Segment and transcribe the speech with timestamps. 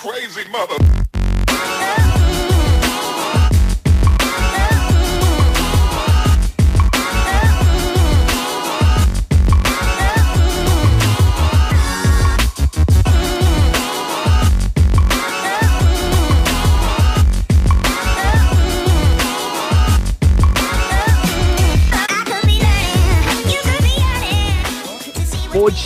[0.00, 0.78] crazy mother.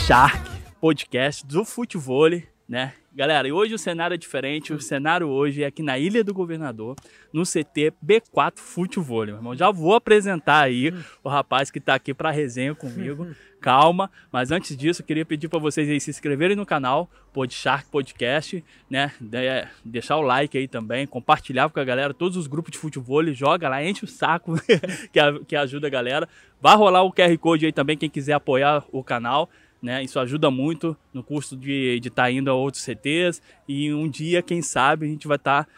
[0.07, 0.51] Shark,
[0.81, 2.31] podcast do futebol,
[2.69, 2.93] né?
[3.17, 4.73] Galera, e hoje o cenário é diferente.
[4.73, 6.97] O cenário hoje é aqui na Ilha do Governador,
[7.33, 9.25] no CT B4 Futebol.
[9.25, 13.29] Meu irmão, já vou apresentar aí o rapaz que tá aqui para resenha comigo.
[13.61, 17.55] Calma, mas antes disso, eu queria pedir para vocês aí se inscreverem no canal Pod
[17.55, 19.13] Shark Podcast, né?
[19.19, 23.25] De- deixar o like aí também, compartilhar com a galera, todos os grupos de futebol,
[23.33, 24.55] joga lá, enche o saco
[25.13, 26.29] que, a- que ajuda a galera.
[26.61, 29.49] Vai rolar o QR Code aí também, quem quiser apoiar o canal
[29.85, 30.03] né?
[30.03, 34.63] Isso ajuda muito no custo de estar indo a outros CTs e um dia, quem
[34.63, 35.69] sabe, a gente vai estar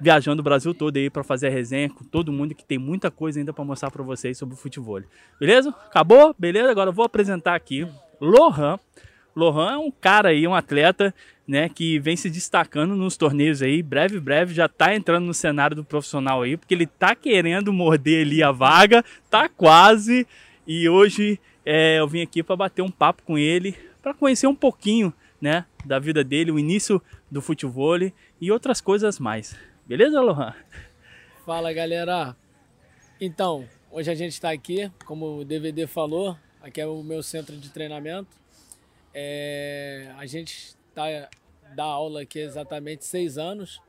[0.00, 3.08] viajando o Brasil todo aí para fazer a resenha com todo mundo que tem muita
[3.08, 5.00] coisa ainda para mostrar para vocês sobre o futebol.
[5.38, 5.68] Beleza?
[5.68, 6.34] Acabou?
[6.36, 6.72] Beleza?
[6.72, 7.86] Agora eu vou apresentar aqui
[8.20, 8.80] Lohan.
[9.34, 11.14] Lohan é um cara aí, um atleta,
[11.46, 15.76] né, que vem se destacando nos torneios aí, breve, breve já tá entrando no cenário
[15.76, 20.26] do profissional aí, porque ele tá querendo morder ali a vaga, tá quase,
[20.66, 24.54] e hoje é, eu vim aqui para bater um papo com ele, para conhecer um
[24.54, 27.98] pouquinho, né, da vida dele, o início do futebol
[28.40, 29.56] e outras coisas mais.
[29.86, 30.54] Beleza, Lohan?
[31.44, 32.36] Fala galera!
[33.20, 37.56] Então, hoje a gente está aqui, como o DVD falou, aqui é o meu centro
[37.56, 38.36] de treinamento.
[39.14, 41.04] É, a gente tá,
[41.74, 43.80] dá aula aqui há exatamente seis anos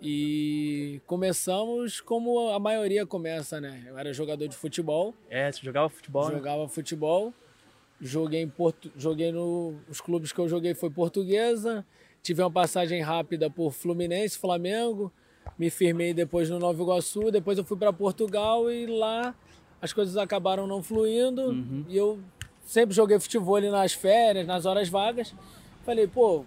[0.00, 3.82] e começamos como a maioria começa, né?
[3.86, 6.34] Eu era jogador de futebol, É, você jogava futebol, né?
[6.34, 7.32] jogava futebol,
[8.00, 11.84] joguei em Porto, joguei no os clubes que eu joguei foi Portuguesa,
[12.22, 15.10] tive uma passagem rápida por Fluminense, Flamengo,
[15.58, 19.34] me firmei depois no Nova Iguaçu, depois eu fui para Portugal e lá
[19.80, 21.52] as coisas acabaram não fluindo.
[21.88, 22.18] E eu
[22.66, 25.32] sempre joguei futebol ali nas férias, nas horas vagas.
[25.84, 26.44] Falei, pô,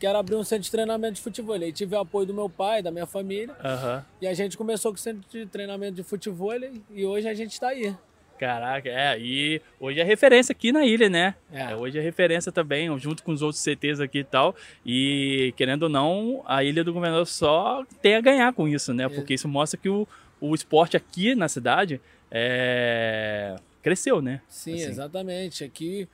[0.00, 1.54] quero abrir um centro de treinamento de futebol.
[1.54, 4.04] Aí tive o apoio do meu pai, da minha família, Aham.
[4.20, 6.50] e a gente começou com o centro de treinamento de futebol
[6.90, 7.94] e hoje a gente está aí.
[8.38, 11.34] Caraca, é, e hoje é referência aqui na ilha, né?
[11.52, 11.72] É.
[11.72, 14.56] É, hoje é referência também, junto com os outros CTs aqui e tal.
[14.84, 19.06] E querendo ou não, a Ilha do Governador só tem a ganhar com isso, né?
[19.10, 20.08] Porque isso mostra que o,
[20.40, 22.00] o esporte aqui na cidade
[22.30, 23.56] é...
[23.82, 24.40] cresceu, né?
[24.48, 24.84] Sim, Assim.
[24.84, 25.62] exatamente.
[25.62, 26.08] Aqui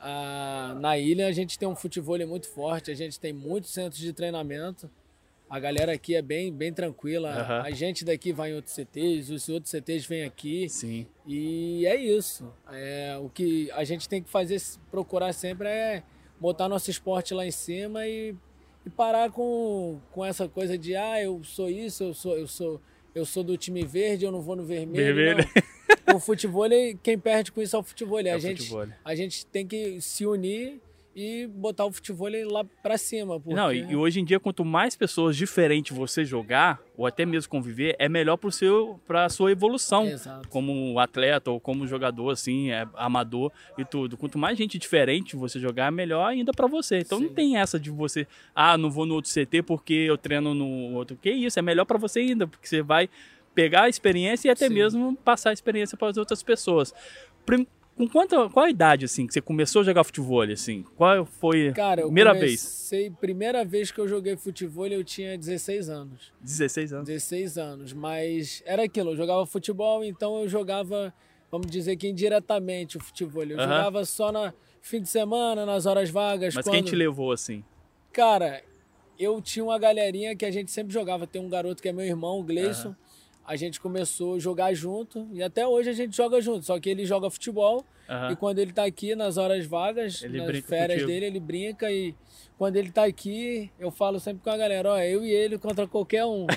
[0.00, 4.00] ah, na ilha a gente tem um futebol muito forte, a gente tem muitos centros
[4.00, 4.90] de treinamento.
[5.50, 7.30] A galera aqui é bem, bem tranquila.
[7.30, 7.62] Aham.
[7.62, 10.68] A gente daqui vai em outros CTs, os outros CTs vêm aqui.
[10.68, 11.06] Sim.
[11.26, 12.52] E é isso.
[12.70, 14.60] É, o que a gente tem que fazer,
[14.90, 16.02] procurar sempre é
[16.38, 18.34] botar nosso esporte lá em cima e,
[18.84, 22.80] e parar com, com essa coisa de ah, eu sou isso, eu sou, eu sou,
[23.14, 25.14] eu sou do time verde, eu não vou no vermelho.
[25.14, 25.48] Vermelho.
[26.06, 26.16] Não.
[26.16, 26.64] O futebol,
[27.02, 28.18] quem perde com isso é o futebol.
[28.24, 28.86] É a, o gente, futebol.
[29.04, 30.80] a gente tem que se unir
[31.14, 33.40] e botar o futebol lá pra cima.
[33.40, 33.54] Porque...
[33.54, 37.96] Não, e, hoje em dia, quanto mais pessoas diferentes você jogar, ou até mesmo conviver,
[37.98, 40.06] é melhor pro seu, pra sua evolução.
[40.06, 40.48] Exato.
[40.48, 44.16] Como atleta ou como jogador, assim, é, amador e tudo.
[44.16, 46.98] Quanto mais gente diferente você jogar, melhor ainda pra você.
[46.98, 47.34] Então não Sim.
[47.34, 51.16] tem essa de você, ah, não vou no outro CT porque eu treino no outro.
[51.20, 53.08] Que isso, é melhor pra você ainda, porque você vai
[53.54, 54.74] pegar a experiência e até Sim.
[54.74, 56.94] mesmo passar a experiência para as outras pessoas.
[57.98, 60.84] Com quanta, qual a idade, assim, que você começou a jogar futebol, assim?
[60.96, 62.62] Qual foi Cara, primeira vez?
[62.62, 66.32] comecei, primeira vez que eu joguei futebol eu tinha 16 anos.
[66.40, 67.08] 16 anos.
[67.08, 71.12] 16 anos, mas era aquilo, eu jogava futebol, então eu jogava,
[71.50, 73.42] vamos dizer que indiretamente o futebol.
[73.42, 76.54] Eu jogava só no fim de semana, nas horas vagas.
[76.54, 76.74] Mas quando...
[76.74, 77.64] quem te levou, assim?
[78.12, 78.62] Cara,
[79.18, 81.26] eu tinha uma galerinha que a gente sempre jogava.
[81.26, 82.94] Tem um garoto que é meu irmão, o Gleison.
[83.48, 86.66] A gente começou a jogar junto e até hoje a gente joga junto.
[86.66, 88.32] Só que ele joga futebol Aham.
[88.32, 91.06] e quando ele tá aqui nas horas vagas, Ele nas férias contigo.
[91.06, 92.14] dele, ele brinca e
[92.58, 95.86] quando ele tá aqui, eu falo sempre com a galera, ó, eu e ele contra
[95.86, 96.46] qualquer um.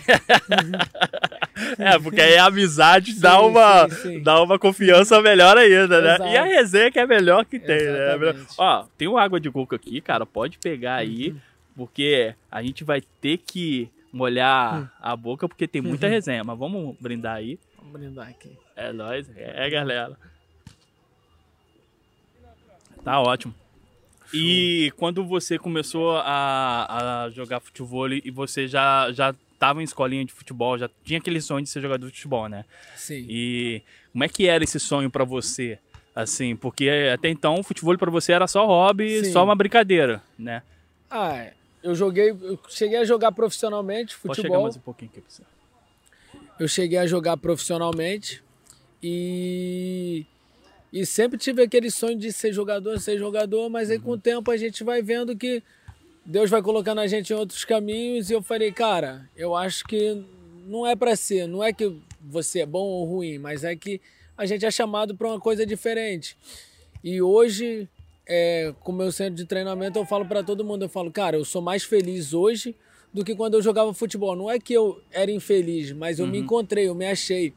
[1.78, 4.24] É, porque aí a amizade dá, Sim, uma, sim, sim.
[4.24, 6.16] dá uma confiança melhor ainda, né?
[6.16, 6.30] Exato.
[6.32, 8.16] E a resenha que é melhor que tem, né?
[8.16, 8.54] Exatamente.
[8.58, 11.38] Ó, tem uma água de coco aqui, cara, pode pegar aí, Uhum.
[11.76, 14.88] porque a gente vai ter que molhar Hum.
[15.00, 17.60] a boca, porque tem muita resenha, mas vamos brindar aí.
[17.78, 18.58] Vamos brindar aqui.
[18.76, 20.18] É nóis, é galera.
[23.04, 23.54] Tá ótimo.
[24.34, 30.24] E quando você começou a, a jogar futebol e você já, já tava em escolinha
[30.24, 32.64] de futebol, já tinha aquele sonho de ser jogador de futebol, né?
[32.96, 33.26] Sim.
[33.28, 33.82] E
[34.12, 35.78] como é que era esse sonho pra você?
[36.16, 39.32] Assim, porque até então o futebol pra você era só hobby, Sim.
[39.32, 40.62] só uma brincadeira, né?
[41.10, 41.48] Ah,
[41.84, 44.36] eu joguei, eu cheguei a jogar profissionalmente futebol.
[44.36, 45.44] Pode chegar mais um pouquinho pra você.
[46.60, 48.44] Eu cheguei a jogar profissionalmente
[49.02, 50.26] e
[50.94, 54.52] e sempre tive aquele sonho de ser jogador, ser jogador, mas aí com o tempo
[54.52, 55.64] a gente vai vendo que
[56.26, 60.22] Deus vai colocando a gente em outros caminhos e eu falei, cara, eu acho que
[60.68, 64.02] não é para ser, não é que você é bom ou ruim, mas é que
[64.38, 66.38] a gente é chamado para uma coisa diferente.
[67.04, 67.88] E hoje,
[68.28, 71.38] é, com o meu centro de treinamento, eu falo para todo mundo, eu falo, cara,
[71.38, 72.76] eu sou mais feliz hoje
[73.14, 74.36] do que quando eu jogava futebol.
[74.36, 77.54] Não é que eu era infeliz, mas eu me encontrei, eu me achei.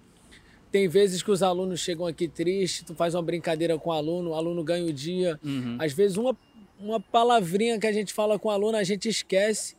[0.73, 4.31] Tem vezes que os alunos chegam aqui tristes, tu faz uma brincadeira com o aluno,
[4.31, 5.39] o aluno ganha o dia.
[5.79, 6.37] Às vezes uma,
[6.81, 9.77] uma palavrinha que a gente fala com o aluno, a gente esquece.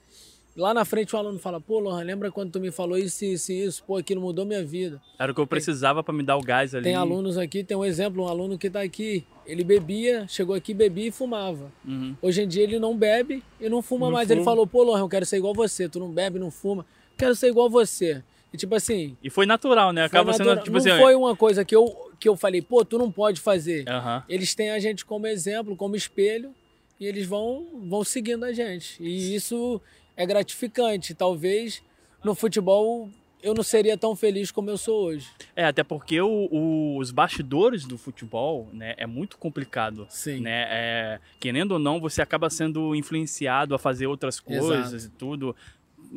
[0.56, 3.52] Lá na frente o aluno fala, pô, Lohan, lembra quando tu me falou isso, isso
[3.52, 3.84] e isso?
[3.84, 5.02] Pô, aquilo mudou minha vida.
[5.20, 6.86] Era o que eu precisava pra me dar o gás ali.
[6.86, 10.74] Tem alunos aqui, tem um exemplo, um aluno que tá aqui, ele bebia, chegou aqui,
[10.74, 11.70] bebia e fumava.
[11.84, 12.16] Uhum.
[12.22, 14.30] Hoje em dia ele não bebe e não fuma Não mais.
[14.30, 14.52] Ele fuma.
[14.52, 16.86] falou, pô, Lohan, eu quero ser igual você, tu não bebe, não fuma,
[17.18, 18.24] quero ser igual você.
[18.54, 20.08] E tipo assim, E foi natural, né?
[20.08, 20.64] foi Acaba sendo, natural.
[20.64, 21.02] tipo não assim...
[21.04, 23.84] foi uma coisa que eu, que eu falei, pô, tu não pode fazer.
[23.90, 24.24] Aham.
[24.30, 26.56] Eles têm a gente como exemplo, como espelho,
[26.98, 28.96] e eles vão, vão seguindo a gente.
[29.04, 29.82] E isso
[30.18, 31.14] é gratificante.
[31.14, 31.82] Talvez
[32.24, 33.10] no futebol
[33.44, 35.28] eu não seria tão feliz como eu sou hoje.
[35.56, 40.08] É, até porque o- o- os bastidores do futebol, né, é muito complicado.
[40.10, 40.40] Sim.
[40.40, 40.66] Né?
[40.70, 45.14] É, querendo ou não, você acaba sendo influenciado a fazer outras coisas Exato.
[45.14, 45.56] e tudo.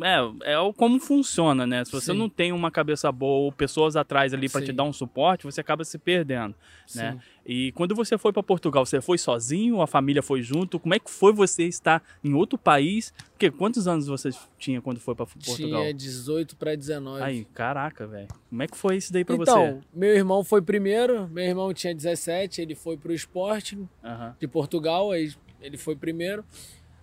[0.02, 1.84] É, é como funciona, né?
[1.84, 2.18] Se você Sim.
[2.18, 5.60] não tem uma cabeça boa ou pessoas atrás ali para te dar um suporte, você
[5.60, 6.54] acaba se perdendo,
[6.94, 7.12] né?
[7.12, 7.20] Sim.
[7.44, 9.80] E quando você foi para Portugal, você foi sozinho?
[9.80, 10.78] A família foi junto?
[10.78, 13.12] Como é que foi você estar em outro país?
[13.30, 15.80] Porque quantos anos você tinha quando foi para Portugal?
[15.82, 17.22] Tinha 18 para 19.
[17.22, 18.28] Aí, caraca, velho.
[18.50, 19.86] Como é que foi isso daí para então, você?
[19.94, 24.36] meu irmão foi primeiro, meu irmão tinha 17, ele foi pro esporte Aham.
[24.38, 26.44] de Portugal, aí ele foi primeiro.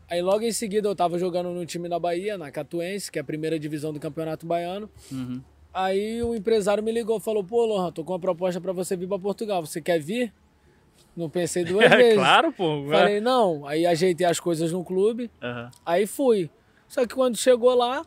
[0.10, 3.22] Aí logo em seguida eu tava jogando no time da Bahia, na Catuense, que é
[3.22, 4.90] a primeira divisão do Campeonato Baiano.
[5.12, 5.42] Uhum.
[5.74, 9.08] Aí o empresário me ligou, falou: "Pô, Lohan, tô com uma proposta para você vir
[9.08, 9.66] para Portugal.
[9.66, 10.32] Você quer vir?"
[11.18, 12.16] Não pensei duas É vezes.
[12.16, 12.86] claro, pô.
[12.90, 13.66] Falei: "Não".
[13.68, 15.72] Aí ajeitei as coisas no clube, Aham.
[15.86, 16.50] Aí fui.
[16.88, 18.06] Só que quando chegou lá,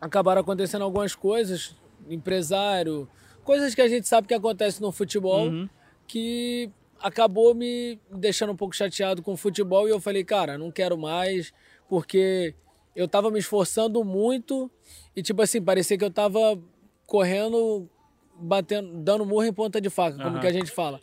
[0.00, 1.74] acabaram acontecendo algumas coisas,
[2.08, 3.08] empresário,
[3.42, 5.68] coisas que a gente sabe que acontece no futebol, Uhum.
[6.06, 6.70] que
[7.00, 10.96] acabou me deixando um pouco chateado com o futebol e eu falei, cara, não quero
[10.96, 11.52] mais,
[11.88, 12.54] porque
[12.94, 14.70] eu tava me esforçando muito
[15.14, 16.60] e tipo assim, parecia que eu tava
[17.06, 17.88] correndo,
[18.34, 20.40] batendo, dando murro em ponta de faca, como Aham.
[20.40, 21.00] que a gente fala.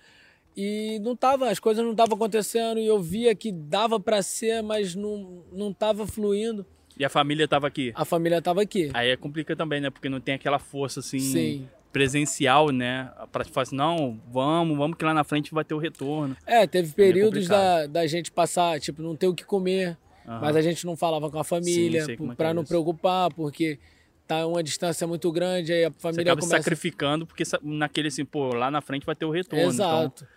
[0.56, 4.62] E não tava, as coisas não estavam acontecendo e eu via que dava para ser,
[4.63, 6.65] mas não, não tava fluindo.
[6.98, 7.91] E a família tava aqui?
[7.94, 8.89] A família tava aqui.
[8.94, 9.89] Aí é complica também, né?
[9.89, 11.69] Porque não tem aquela força assim Sim.
[12.00, 13.09] Presencial, né?
[13.31, 16.36] Pra te falar assim, não, vamos, vamos que lá na frente vai ter o retorno.
[16.45, 17.88] É, teve períodos complicado.
[17.88, 19.97] da, da gente passar, tipo, não ter o que comer,
[20.27, 20.39] Aham.
[20.42, 22.68] mas a gente não falava com a família, como é para é não isso.
[22.69, 23.80] preocupar, porque
[24.27, 26.63] tá uma distância muito grande, aí a Você família acaba se começa...
[26.63, 29.63] sacrificando porque naquele assim, pô, lá na frente vai ter o retorno.
[29.71, 29.71] então-
[30.01, 30.27] Exato.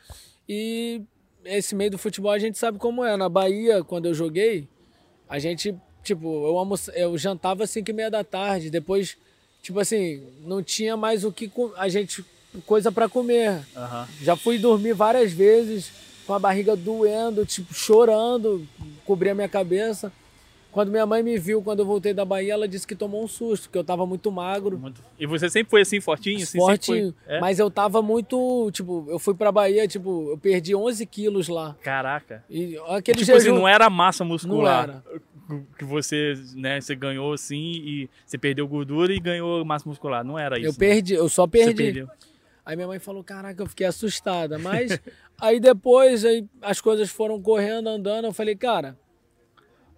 [0.48, 1.02] E
[1.44, 3.16] esse meio do futebol a gente sabe como é.
[3.16, 4.68] Na Bahia, quando eu joguei,
[5.28, 9.18] a gente, tipo, eu, almoça, eu jantava às 5 e meia da tarde, depois,
[9.62, 12.24] tipo assim, não tinha mais o que a gente
[12.66, 13.60] coisa para comer.
[13.76, 14.08] Aham.
[14.22, 15.90] Já fui dormir várias vezes
[16.26, 18.66] com a barriga doendo, tipo, chorando,
[19.04, 20.12] cobria minha cabeça.
[20.70, 23.26] Quando minha mãe me viu quando eu voltei da Bahia, ela disse que tomou um
[23.28, 24.78] susto, porque eu tava muito magro.
[24.78, 26.42] Muito- E você sempre foi assim, fortinho?
[26.42, 27.40] Assim, Fortinho, foi- É?
[27.40, 31.74] mas eu tava muito, tipo, eu fui pra Bahia, tipo, eu perdi 11 quilos lá.
[31.82, 32.44] Caraca.
[32.50, 35.02] E aquele tipo assim, jejum, não era massa muscular.
[35.48, 40.22] Não Que você, né, você ganhou assim e você perdeu gordura e ganhou massa muscular.
[40.22, 40.66] Não era isso.
[40.68, 40.78] eu né?
[40.78, 42.06] perdi, eu só perdi.
[42.66, 44.58] Aí minha mãe falou, caraca, eu fiquei assustada.
[44.58, 45.00] Mas
[45.40, 48.26] aí depois aí as coisas foram correndo, andando.
[48.26, 48.94] Eu falei, cara,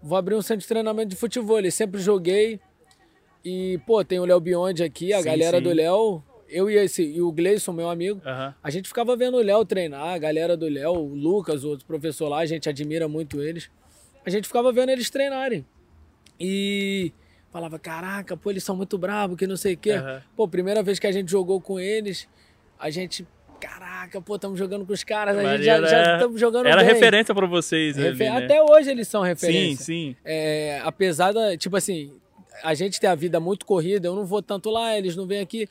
[0.03, 1.61] vou abrir um centro de treinamento de futebol.
[1.61, 2.61] Eu sempre joguei.
[3.45, 5.63] E, pô, tem o Léo Biondi aqui, a Sim, galera sim.
[5.63, 6.23] do Léo.
[6.49, 8.21] Eu e, esse, e o Gleison, meu amigo.
[8.27, 8.55] Aham.
[8.63, 11.87] A gente ficava vendo o Léo treinar, a galera do Léo, o Lucas, o outro
[11.87, 13.71] professor lá, a gente admira muito eles.
[14.27, 15.65] A gente ficava vendo eles treinarem.
[16.39, 17.13] E
[17.53, 19.93] falava, caraca, pô, eles são muito bravos, que não sei o quê.
[19.93, 20.23] Aham.
[20.37, 22.29] Pô, primeira vez que a gente jogou com eles,
[22.79, 23.27] a gente,
[23.61, 26.15] caraca, pô, estamos jogando com os caras, a gente já é.
[26.17, 26.93] estamos jogando Era bem.
[26.95, 28.45] referência pra vocês ali, Refer- né?
[28.45, 29.85] Até hoje eles são Sim, referência.
[29.85, 30.17] sim.
[30.25, 32.13] É, apesar da, tipo assim,
[32.63, 35.41] a gente tem a vida muito corrida, eu não vou tanto lá, eles não vêm
[35.41, 35.69] aqui.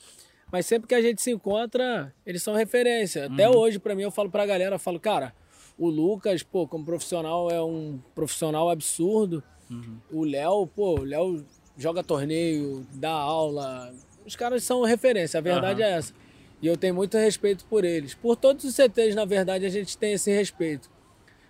[0.51, 3.25] Mas sempre que a gente se encontra, eles são referência.
[3.27, 3.55] Até Uhum.
[3.57, 5.31] hoje, pra mim, eu falo pra galera, eu falo, cara,
[5.77, 9.43] o Lucas, pô, como profissional, é um profissional absurdo.
[9.69, 9.97] Uhum.
[10.11, 11.45] O Léo, pô, o Léo
[11.77, 13.93] joga torneio, dá aula.
[14.25, 15.91] Os caras são referência, a verdade Aham.
[15.91, 16.13] é essa.
[16.61, 18.13] E eu tenho muito respeito por eles.
[18.13, 20.89] Por todos os CTs, na verdade, a gente tem esse respeito.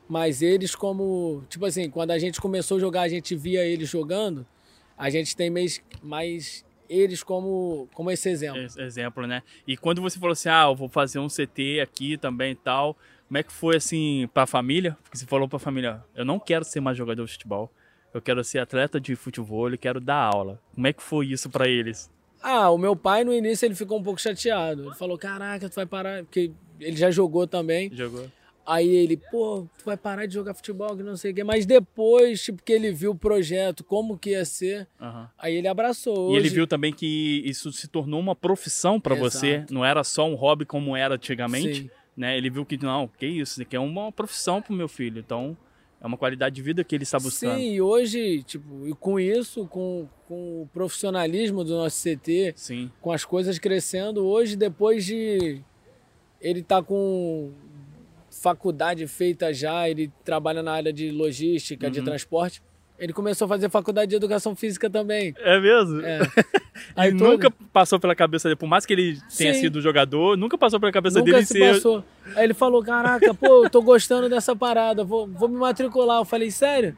[0.07, 3.89] Mas eles como, tipo assim, quando a gente começou a jogar, a gente via eles
[3.89, 4.45] jogando,
[4.97, 8.59] a gente tem mais, mais eles como, como esse exemplo.
[8.79, 9.43] Exemplo, né?
[9.67, 12.97] E quando você falou assim, ah, eu vou fazer um CT aqui também e tal,
[13.27, 14.97] como é que foi assim para a família?
[15.03, 17.71] Porque você falou para a família, eu não quero ser mais jogador de futebol,
[18.11, 20.59] eu quero ser atleta de futebol, eu quero dar aula.
[20.73, 22.09] Como é que foi isso para eles?
[22.41, 24.85] Ah, o meu pai no início ele ficou um pouco chateado.
[24.87, 27.89] Ele falou: "Caraca, tu vai parar", porque ele já jogou também.
[27.93, 28.25] Jogou.
[28.65, 31.43] Aí ele, pô, tu vai parar de jogar futebol, que não sei o quê.
[31.43, 35.25] Mas depois, tipo, que ele viu o projeto, como que ia ser, Uhum.
[35.39, 36.29] aí ele abraçou.
[36.31, 40.03] E ele Hoje- viu também que isso se tornou uma profissão para você, não era
[40.03, 41.89] só um hobby como era antigamente, Sim.
[42.15, 42.37] né?
[42.37, 45.57] Ele viu que não, que isso, isso aqui é uma profissão pro meu filho, então
[46.01, 47.55] é uma qualidade de vida que ele está buscando.
[47.57, 52.89] Sim, e hoje, tipo, e com isso, com, com o profissionalismo do nosso CT, Sim.
[53.01, 55.61] com as coisas crescendo, hoje, depois de
[56.41, 57.51] ele tá com
[58.31, 62.05] faculdade feita já, ele trabalha na área de logística, de Uhum.
[62.05, 62.61] transporte,
[62.97, 65.33] ele começou a fazer faculdade de educação física também.
[65.39, 66.01] É mesmo?
[66.05, 66.19] É.
[66.79, 69.59] E Aí todo- nunca passou pela cabeça dele, por mais que ele tenha Sim.
[69.59, 71.73] sido jogador, nunca passou pela cabeça Nunca dele se ser.
[71.73, 72.05] passou.
[72.35, 76.19] Aí ele falou, caraca, pô, eu tô gostando dessa parada, vou, vou me matricular.
[76.19, 76.97] Eu falei, sério?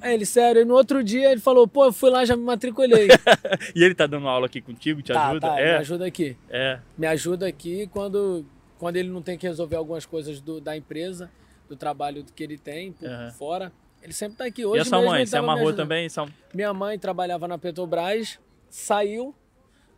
[0.00, 0.62] Aí ele, sério.
[0.62, 3.08] E no outro dia ele falou, pô, eu fui lá, já me matriculei.
[3.74, 5.48] E ele tá dando aula aqui contigo, te tá, ajuda?
[5.48, 6.36] tá, me é, ajuda aqui.
[6.50, 6.78] é.
[6.98, 8.44] Me ajuda aqui quando,
[8.78, 11.30] quando ele não tem que resolver algumas coisas do, da empresa,
[11.68, 13.30] do trabalho que ele tem por Aham.
[13.30, 13.72] fora.
[14.02, 14.62] Ele sempre tá aqui.
[14.62, 15.24] E Hoje a sua mãe?
[15.24, 16.08] Você me amarrou também?
[16.08, 19.32] Sua- Minha mãe trabalhava na Petrobras, saiu,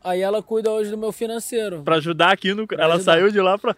[0.03, 1.83] aí ela cuida hoje do meu financeiro.
[1.83, 2.67] Pra ajudar aqui no.
[2.73, 3.13] ela ajudar.
[3.15, 3.75] saiu de lá pra.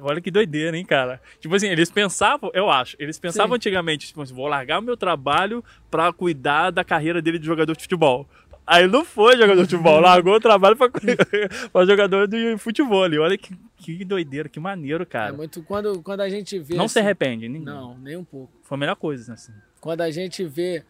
[0.00, 1.20] Olha que doideira, hein, cara?
[1.38, 3.56] Tipo assim, eles pensavam, eu acho, eles pensavam Sim.
[3.56, 7.74] antigamente, tipo assim, vou largar o meu trabalho pra cuidar da carreira dele de jogador
[7.76, 8.28] de futebol.
[8.66, 10.88] Aí não foi jogador de futebol, largou o trabalho pra,
[11.72, 13.02] pra jogador de futebol.
[13.04, 13.18] ali.
[13.18, 15.32] Olha que, que doideira, que maneiro, É cara.
[15.32, 16.74] muito quando, quando a gente vê.
[16.76, 17.64] não se assim- arrepende, ninguém.
[17.66, 18.52] Não, nem um pouco.
[18.62, 19.52] Foi a melhor coisa, assim.
[19.80, 20.84] Quando a gente vê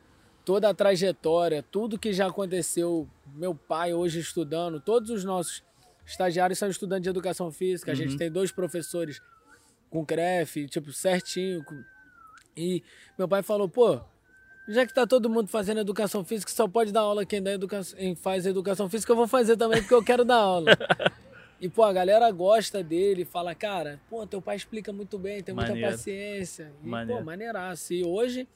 [0.44, 5.62] toda a trajetória, tudo que já aconteceu, meu pai hoje estudando, todos os nossos
[6.06, 8.18] estagiários são estudantes de educação física, a gente Uhum.
[8.18, 9.20] tem dois professores
[9.90, 11.62] com CREF, tipo, certinho.
[11.64, 11.82] com-
[12.56, 12.82] E
[13.18, 14.00] meu pai falou, pô,
[14.68, 17.98] já que tá todo mundo fazendo educação física, só pode dar aula quem, dá educação,
[17.98, 20.66] quem faz educação física, eu vou fazer também porque eu quero dar aula.
[21.60, 25.54] E, pô, a galera gosta dele, fala, cara, pô, teu pai explica muito bem, tem
[25.54, 25.92] muita Maneiro.
[25.92, 26.72] paciência.
[26.82, 27.20] E, Maneiro.
[27.20, 27.92] pô, maneiraço.
[27.94, 28.48] E hoje,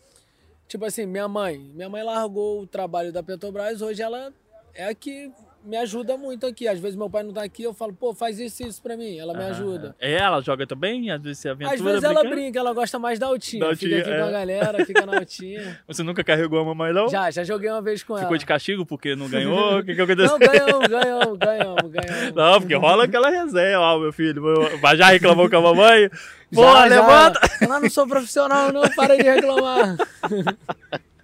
[0.67, 4.35] tipo assim, minha mãe, minha mãe largou o trabalho da Petrobras, hoje ela
[4.75, 5.31] é a que
[5.67, 6.69] me ajuda muito aqui.
[6.69, 8.97] Às vezes meu pai não tá aqui, eu falo, pô, faz isso e isso pra
[8.97, 9.19] mim.
[9.19, 9.51] Ela me Aham.
[9.51, 9.97] ajuda.
[10.01, 11.11] É, ela joga também?
[11.11, 13.67] Às vezes você aventura Às vezes ela brinca, ela gosta mais da altinha.
[13.67, 14.19] Da fica altinha, aqui é.
[14.19, 15.81] com a galera, fica na altinha.
[15.87, 17.09] Você nunca carregou a mamãe, não?
[17.09, 18.39] Já, já joguei uma vez com Ficou ela.
[18.39, 19.79] de castigo porque não ganhou?
[19.81, 20.31] O que, que aconteceu?
[20.31, 22.35] Não, ganhamos, ganhamos, ganhamos, ganhamos.
[22.35, 24.43] Não, porque rola aquela resenha, ó, meu filho.
[24.81, 26.09] Vai já reclamou com a mamãe?
[26.55, 27.01] Pô, Já, já.
[27.01, 27.41] levanta!
[27.61, 29.97] Ela não sou profissional, não, para de reclamar.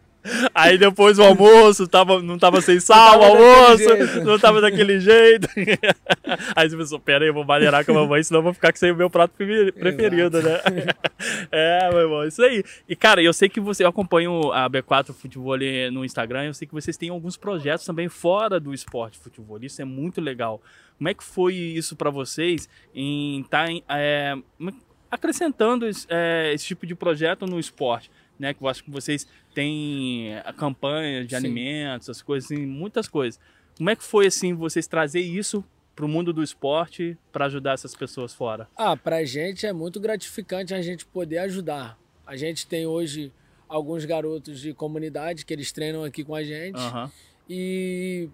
[0.55, 5.49] Aí depois o almoço tava, não tava sem sal, o almoço, não tava daquele jeito.
[6.55, 8.73] Aí você pensou, pera aí, eu vou maneirar com a mamãe, senão eu vou ficar
[8.77, 10.61] sem o meu prato prefe- preferido, né?
[11.51, 12.65] É, meu irmão, isso aí.
[12.89, 15.57] E cara, eu sei que você, eu acompanho a B4 Futebol
[15.93, 19.81] no Instagram, eu sei que vocês têm alguns projetos também fora do esporte futebol, isso
[19.83, 20.61] é muito legal.
[20.99, 23.69] Como é que foi isso pra vocês em estar
[25.11, 28.11] acrescentando esse, é, esse tipo de projeto no esporte?
[28.39, 31.37] Né, que eu acho que vocês têm a campanha de Sim.
[31.37, 33.39] alimentos, essas coisas, assim, muitas coisas.
[33.77, 37.75] Como é que foi assim vocês trazer isso para o mundo do esporte para ajudar
[37.75, 38.69] essas pessoas fora?
[38.77, 41.99] Ah, pra gente é muito gratificante a gente poder ajudar.
[42.27, 43.33] A gente tem hoje
[43.69, 46.79] alguns garotos de comunidade que eles treinam aqui com a gente.
[46.79, 47.11] Aham.
[47.49, 48.29] E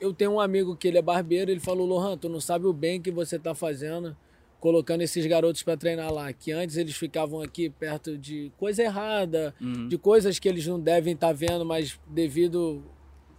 [0.00, 2.72] eu tenho um amigo que ele é barbeiro, ele falou: Lohan, tu não sabe o
[2.72, 4.16] bem que você tá fazendo
[4.60, 6.32] colocando esses garotos para treinar lá.
[6.32, 9.88] Que antes eles ficavam aqui perto de coisa errada, Uhum.
[9.88, 12.82] de coisas que eles não devem estar vendo, mas devido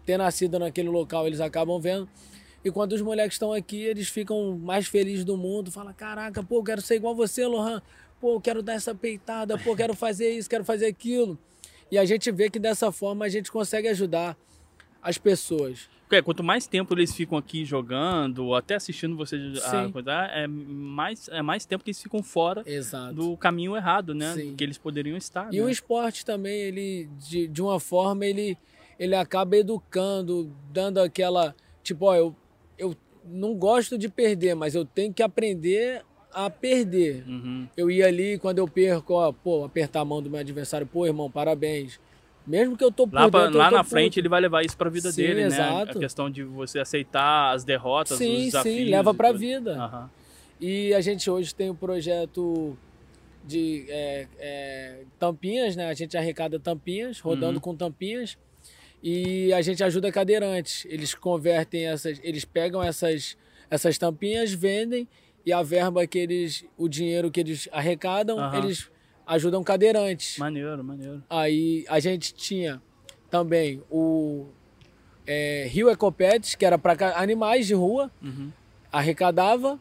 [0.05, 2.09] ter nascido naquele local, eles acabam vendo.
[2.65, 5.71] E quando os moleques estão aqui, eles ficam mais felizes do mundo.
[5.71, 7.81] Fala, caraca, pô, eu quero ser igual você, Lohan.
[8.19, 11.37] Pô, eu quero dar essa peitada, pô, eu quero fazer isso, quero fazer aquilo.
[11.91, 14.37] E a gente vê que dessa forma a gente consegue ajudar
[15.01, 15.89] as pessoas.
[16.09, 20.45] É, quanto mais tempo eles ficam aqui jogando, ou até assistindo você a coisa, é
[20.45, 23.13] mais, é mais tempo que eles ficam fora Exato.
[23.13, 24.33] do caminho errado, né?
[24.33, 24.55] Sim.
[24.55, 25.53] Que eles poderiam estar.
[25.53, 25.63] E né?
[25.63, 28.57] o esporte também, ele, de, de uma forma, ele,
[28.99, 31.55] ele acaba educando, dando aquela.
[31.81, 32.35] Tipo, ó, eu,
[32.77, 32.93] eu
[33.25, 36.03] não gosto de perder, mas eu tenho que aprender
[36.33, 37.23] a perder.
[37.25, 37.67] Uhum.
[37.75, 41.05] Eu ia ali, quando eu perco, ó, pô, apertar a mão do meu adversário, pô,
[41.05, 41.99] irmão, parabéns.
[42.45, 43.91] Mesmo que eu tô por Lá, pra- dentro, lá tô na puto.
[43.91, 45.47] frente ele vai levar isso pra vida Sim, dele, né?
[45.47, 45.97] exato.
[45.97, 48.75] A questão de você aceitar as derrotas, Sim, os desafios.
[48.75, 49.39] sim, leva pra tudo.
[49.39, 49.73] vida.
[49.75, 50.09] Aham.
[50.59, 52.77] E a gente hoje tem o projeto
[53.45, 55.87] de é, é, tampinhas, né?
[55.87, 57.59] A gente arrecada tampinhas, rodando Uhum.
[57.61, 58.37] com tampinhas.
[59.03, 60.85] E a gente ajuda cadeirantes.
[60.89, 63.35] Eles convertem essas, eles pegam essas,
[63.69, 65.07] essas tampinhas, vendem
[65.43, 68.57] e a verba que eles, o dinheiro que eles arrecadam, Aham.
[68.59, 68.91] eles
[69.25, 70.37] ajudam cadeirantes.
[70.37, 71.23] Maneiro, maneiro.
[71.29, 72.81] Aí a gente tinha
[73.29, 74.47] também o
[75.25, 78.51] é, Rio Ecopets, que era para animais de rua, Uhum.
[78.91, 79.79] arrecadava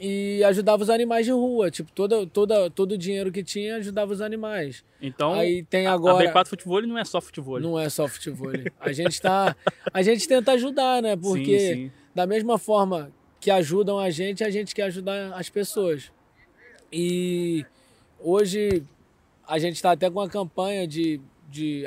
[0.00, 1.70] e ajudava os animais de rua.
[1.70, 4.84] Tipo, toda, toda, todo o dinheiro que tinha ajudava os animais.
[5.00, 6.28] Então, Aí tem agora.
[6.28, 7.60] a B4 Futebol não é só futebol.
[7.60, 8.52] Não é só futebol.
[8.80, 9.54] A gente tá.
[9.92, 11.16] A gente tenta ajudar, né?
[11.20, 11.90] Porque sim, sim.
[12.14, 16.10] da mesma forma que ajudam a gente, a gente quer ajudar as pessoas.
[16.92, 17.64] E
[18.26, 18.82] hoje
[19.46, 21.84] a gente está até com uma campanha de, de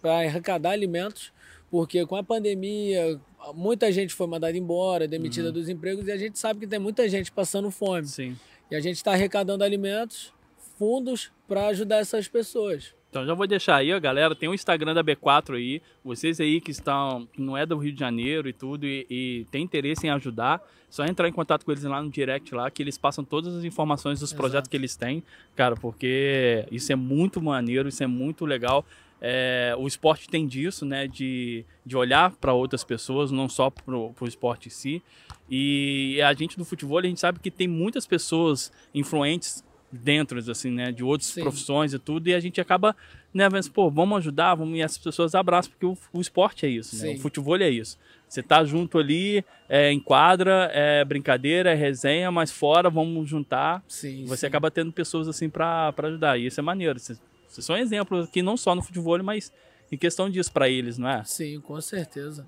[0.00, 1.30] para arrecadar alimentos,
[1.70, 3.20] porque com a pandemia
[3.54, 7.06] muita gente foi mandada embora, demitida dos empregos, e a gente sabe que tem muita
[7.06, 8.06] gente passando fome.
[8.06, 8.36] Sim.
[8.70, 10.32] E a gente está arrecadando alimentos,
[10.78, 12.94] fundos para ajudar essas pessoas.
[13.14, 14.34] Então já vou deixar aí, ó, galera.
[14.34, 15.80] Tem o Instagram da B4 aí.
[16.04, 19.46] Vocês aí que estão, que não é do Rio de Janeiro e tudo, e, e
[19.52, 22.82] tem interesse em ajudar, só entrar em contato com eles lá no direct lá, que
[22.82, 24.40] eles passam todas as informações dos Exato.
[24.42, 25.22] projetos que eles têm,
[25.54, 28.84] cara, porque isso é muito maneiro, isso é muito legal.
[29.20, 31.06] É, o esporte tem disso, né?
[31.06, 35.02] De, de olhar para outras pessoas, não só para o esporte em si.
[35.48, 39.62] E a gente do futebol, a gente sabe que tem muitas pessoas influentes
[40.02, 40.92] dentro, assim, né?
[40.92, 41.42] De outras Sim.
[41.42, 42.28] profissões e tudo.
[42.28, 42.96] E a gente acaba,
[43.32, 43.48] né?
[43.48, 44.78] Vendo, pô, vamos ajudar, vamos...
[44.78, 47.14] E as pessoas abraçam, porque o, o esporte é isso, né?
[47.14, 47.98] O futebol é isso.
[48.28, 53.82] Você tá junto ali, é, em quadra, é brincadeira, é resenha, mas fora, vamos juntar.
[53.86, 54.24] Sim.
[54.26, 54.46] Você sim.
[54.46, 56.38] acaba tendo pessoas assim para ajudar.
[56.38, 56.98] E isso é maneiro.
[56.98, 57.20] Vocês
[57.58, 59.52] são exemplos aqui, não só no futebol, mas
[59.92, 61.22] em questão disso para eles, não é?
[61.24, 62.44] Sim, com certeza.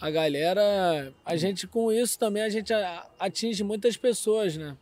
[0.00, 2.72] A galera, a gente com isso também a gente
[3.18, 4.76] atinge muitas pessoas, né?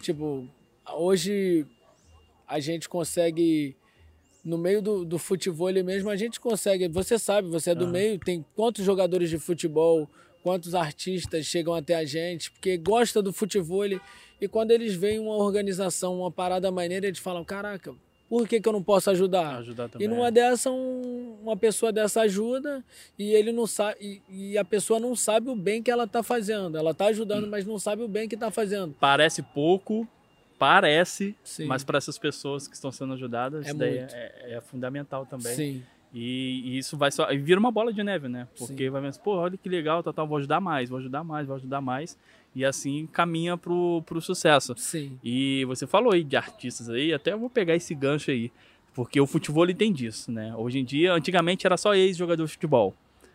[0.00, 0.46] Tipo,
[0.94, 1.66] hoje
[2.48, 3.76] a gente consegue
[4.44, 6.86] no meio do, do futebol mesmo, a gente consegue.
[6.88, 7.92] Você sabe, você é do Aham.
[7.92, 10.08] meio, tem quantos jogadores de futebol,
[10.42, 13.84] quantos artistas chegam até a gente, porque gosta do futebol
[14.40, 17.92] e quando eles veem uma organização, uma parada maneira, eles falam: caraca,
[18.28, 19.56] por que, que eu não posso ajudar?
[19.56, 19.90] Ajudar.
[19.98, 22.84] E numa dessa, um- uma pessoa dessa ajuda
[23.18, 26.22] e ele não sabe e, e a pessoa não sabe o bem que ela tá
[26.22, 26.76] fazendo.
[26.78, 28.94] Ela tá ajudando, mas não sabe o bem que tá fazendo.
[29.00, 30.06] Parece pouco,
[30.58, 31.66] parece, Sim.
[31.66, 34.14] mas para essas pessoas que estão sendo ajudadas, É muito.
[34.14, 35.54] é, é fundamental também.
[35.54, 35.82] Sim,
[36.14, 37.30] E, e isso vai só.
[37.30, 38.48] E vira uma bola de neve, né?
[38.58, 38.90] Porque Sim.
[38.90, 41.56] vai vendo, pô, olha que legal, tal, tal, vou ajudar mais, vou ajudar mais, vou
[41.56, 42.16] ajudar mais.
[42.54, 44.74] E assim caminha pro, pro sucesso.
[44.78, 48.50] sim, E você falou aí de artistas aí, até eu vou pegar esse gancho aí.
[48.94, 50.54] Porque o futebol ele tem disso, né?
[50.56, 52.94] Hoje em dia, antigamente era só ex-jogador de futebol.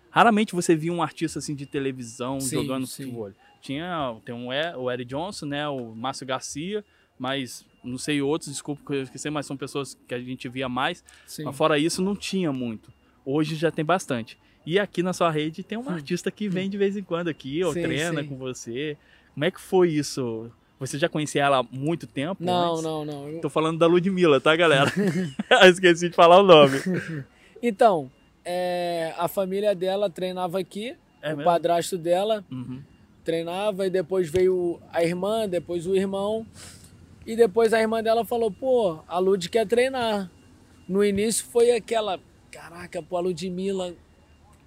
[0.09, 3.03] Raramente você via um artista assim de televisão Sim, jogando sim.
[3.03, 3.31] futebol.
[3.61, 5.67] Tinha tem um, o Eric Johnson, né?
[5.69, 6.83] O Márcio Garcia,
[7.21, 10.67] mas não sei outros, desculpa que eu esqueci, mas são pessoas que a gente via
[10.67, 11.03] mais.
[11.27, 11.43] sim.
[11.43, 12.91] Mas fora isso, não tinha muito.
[13.23, 14.39] Hoje já tem bastante.
[14.65, 15.95] E aqui na sua rede tem uma Hum.
[15.95, 18.27] artista que vem de vez em quando aqui, ou Sim, treina sim.
[18.29, 18.97] com você.
[19.35, 20.51] Como é que foi isso?
[20.79, 22.43] Você já conhecia ela há muito tempo?
[22.43, 22.83] Não, antes?
[22.83, 23.29] não, não.
[23.29, 24.91] Eu- Tô falando da Ludmilla, tá, galera?
[25.69, 26.79] Esqueci de falar o nome.
[27.63, 28.09] Então,
[28.43, 31.43] é, a família dela treinava aqui, É o mesmo?
[31.43, 32.81] padrasto dela Uhum.
[33.23, 36.43] treinava e depois veio a irmã, depois o irmão.
[37.25, 40.29] E depois a irmã dela falou: pô, a Lud quer treinar.
[40.87, 42.19] No início foi aquela:
[42.51, 43.93] caraca, pô, a Ludmilla,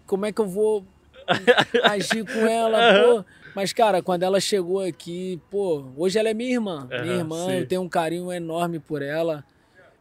[0.07, 0.85] como é que eu vou
[1.85, 3.25] agir com ela, pô?
[3.55, 6.88] Mas, cara, quando ela chegou aqui, pô, hoje ela é minha irmã.
[6.90, 7.59] minha irmã, sim.
[7.59, 9.45] eu tenho um carinho enorme por ela.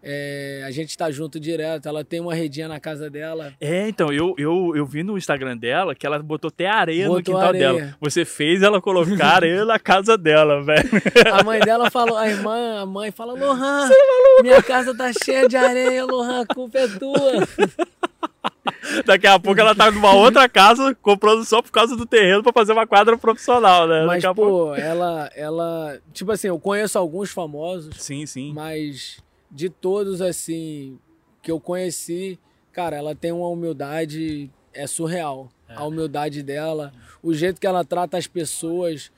[0.06, 1.88] É, a gente tá junto direto.
[1.88, 3.54] Ela tem uma redinha na casa dela.
[3.62, 7.14] É, então, eu, eu, eu vi no Instagram dela que ela botou até areia no
[7.16, 7.74] Botou quintal areia.
[7.74, 7.96] dela.
[8.02, 10.90] Você fez ela colocar areia na casa dela, velho.
[11.34, 13.90] A mãe dela falou, a irmã, a mãe fala, Lohan,
[14.44, 17.48] minha casa tá cheia de areia, Lohan, a culpa é tua.
[19.06, 22.52] Daqui a pouco ela tá numa outra casa, comprando só por causa do terreno pra
[22.52, 24.06] fazer uma quadra profissional, né?
[24.06, 24.52] Mas, Daqui a pouco...
[24.68, 28.52] pô, ela, ela, tipo assim, eu conheço alguns famosos, Sim, sim.
[28.54, 29.18] mas
[29.54, 30.98] de todos, assim,
[31.42, 32.40] que eu conheci,
[32.72, 35.50] cara, ela tem uma humildade, é surreal.
[35.70, 35.76] É.
[35.76, 39.12] A humildade dela, o jeito que ela trata as pessoas.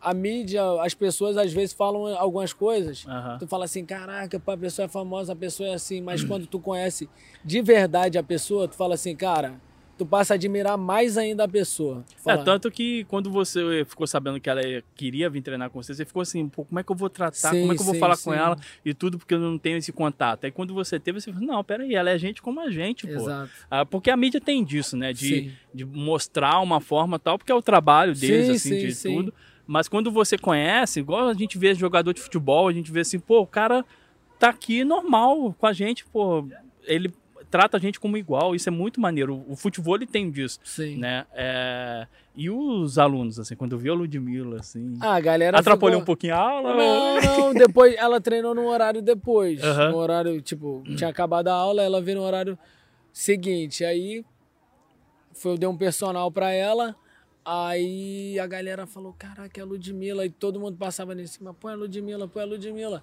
[0.00, 3.04] A mídia, as pessoas às vezes falam algumas coisas.
[3.06, 3.38] Aham.
[3.38, 6.58] Tu fala assim, caraca, a pessoa é famosa, a pessoa é assim, mas quando tu
[6.58, 7.08] conhece
[7.44, 9.60] de verdade a pessoa, tu fala assim, cara,
[10.02, 12.04] tu passa a admirar mais ainda a pessoa.
[12.08, 14.60] Tu É, fala, tanto que quando você ficou sabendo que ela
[14.96, 17.50] queria vir treinar com você, você ficou assim, pô, como é que eu vou tratar,
[17.50, 18.24] Sim, como é que eu vou sim, falar sim.
[18.24, 20.44] com ela e tudo, porque eu não tenho esse contato.
[20.44, 23.12] Aí quando você teve, você falou, não, peraí, ela é gente como a gente, pô.
[23.12, 23.50] Exato.
[23.70, 27.54] Ah, porque a mídia tem disso, né, de, de mostrar uma forma tal, porque é
[27.54, 29.34] o trabalho deles, Sim, assim, sim, de tudo.
[29.66, 33.20] Mas quando você conhece, igual a gente vê jogador de futebol, a gente vê assim,
[33.20, 33.84] pô, o cara
[34.38, 36.46] tá aqui normal com a gente, pô.
[36.84, 37.12] Ele
[37.52, 39.44] trata a gente como igual, isso é muito maneiro.
[39.46, 40.96] O futebol ele tem disso, Sim.
[40.96, 41.24] né?
[41.34, 46.00] É, E os alunos, assim, quando eu vi a Ludmilla, assim, Ah, a galera atrapalhou
[46.00, 46.74] ficou- um pouquinho a aula?
[46.74, 49.60] Não, não, depois ela treinou no horário depois.
[49.62, 52.58] No horário, tipo, tinha acabado a aula, ela veio no horário
[53.12, 53.84] seguinte.
[53.84, 54.24] Aí
[55.34, 56.96] foi, eu dei um personal pra ela.
[57.44, 60.24] Aí a galera falou: Caraca, é a Ludmilla.
[60.24, 63.02] E todo mundo passava ali em cima: Põe a Ludmilla, põe a Ludmilla.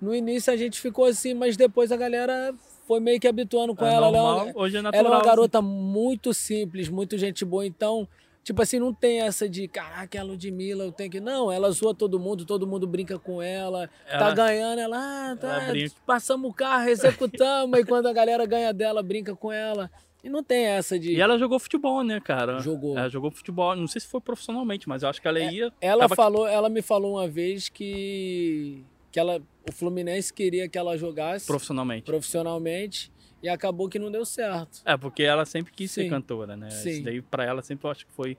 [0.00, 2.54] No início a gente ficou assim, mas depois a galera
[2.90, 4.08] foi meio que habituando com É ela.
[4.08, 5.04] Ela é normal, uma- hoje é ela natural.
[5.04, 5.26] é uma assim.
[5.28, 8.08] garota muito simples, muito gente boa, então,
[8.42, 11.20] tipo assim, não tem essa de, caraca, é a Ludmilla, eu tenho que.
[11.20, 15.36] Não, ela zoa todo mundo, todo mundo brinca com ela, tá Ela- ganhando, ela, ah,
[15.36, 19.88] tá, ela passamos o carro, executamos, e quando a galera ganha dela, brinca com ela.
[20.24, 21.12] E não tem essa de.
[21.14, 22.58] E ela jogou futebol, né, cara?
[22.58, 22.98] Jogou.
[22.98, 25.72] Ela jogou futebol, não sei se foi profissionalmente, mas eu acho que ela ia.
[25.80, 30.98] Ela falou, ela me falou uma vez que, que ela, o Fluminense queria que ela
[30.98, 32.02] jogasse Profissionalmente.
[32.04, 33.10] profissionalmente
[33.42, 34.82] e acabou que não deu certo.
[34.84, 36.10] É, porque ela sempre quis ser Sim.
[36.10, 36.68] cantora, né?
[36.70, 36.90] Sim.
[36.90, 38.36] Isso daí pra ela sempre eu acho que foi.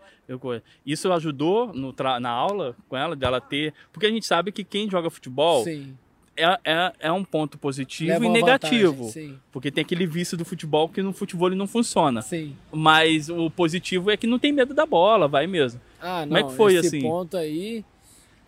[0.85, 3.73] Isso ajudou no na aula com ela, dela ter.
[3.91, 5.97] Porque a gente sabe que quem joga futebol Sim.
[6.37, 9.05] é, é, é um ponto positivo Leva e negativo.
[9.05, 9.39] vantagem, Sim.
[9.51, 12.21] Porque tem aquele vício do futebol que no futebol ele não funciona.
[12.21, 12.55] Sim.
[12.71, 15.81] Mas o positivo é que não tem medo da bola, vai mesmo.
[15.99, 16.27] Ah, não.
[16.27, 17.01] Como é que foi, esse assim?
[17.01, 17.83] ponto aí,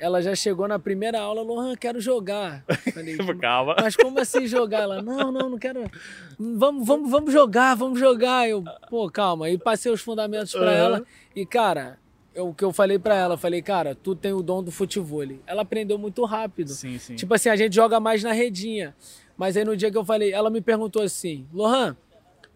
[0.03, 2.63] ela já chegou na primeira aula, Lohan, quero jogar.
[2.93, 3.75] Falei, Calma.
[3.79, 4.81] mas como assim jogar?
[4.81, 5.89] Ela, não, não, não quero.
[6.37, 8.49] Vamos, vamos, vamos jogar, vamos jogar.
[8.49, 9.45] Eu, pô, calma.
[9.45, 10.73] Aí passei os fundamentos pra Aham.
[10.73, 11.03] ela.
[11.33, 11.97] E, cara,
[12.35, 15.23] eu- o que eu falei pra ela, falei, cara, tu tem o dom do futebol.
[15.47, 16.69] Ela aprendeu muito rápido.
[16.71, 17.15] Sim, sim.
[17.15, 18.93] Tipo assim, a gente joga mais na redinha.
[19.37, 21.95] Mas aí no dia que eu falei, ela me perguntou assim, Lohan,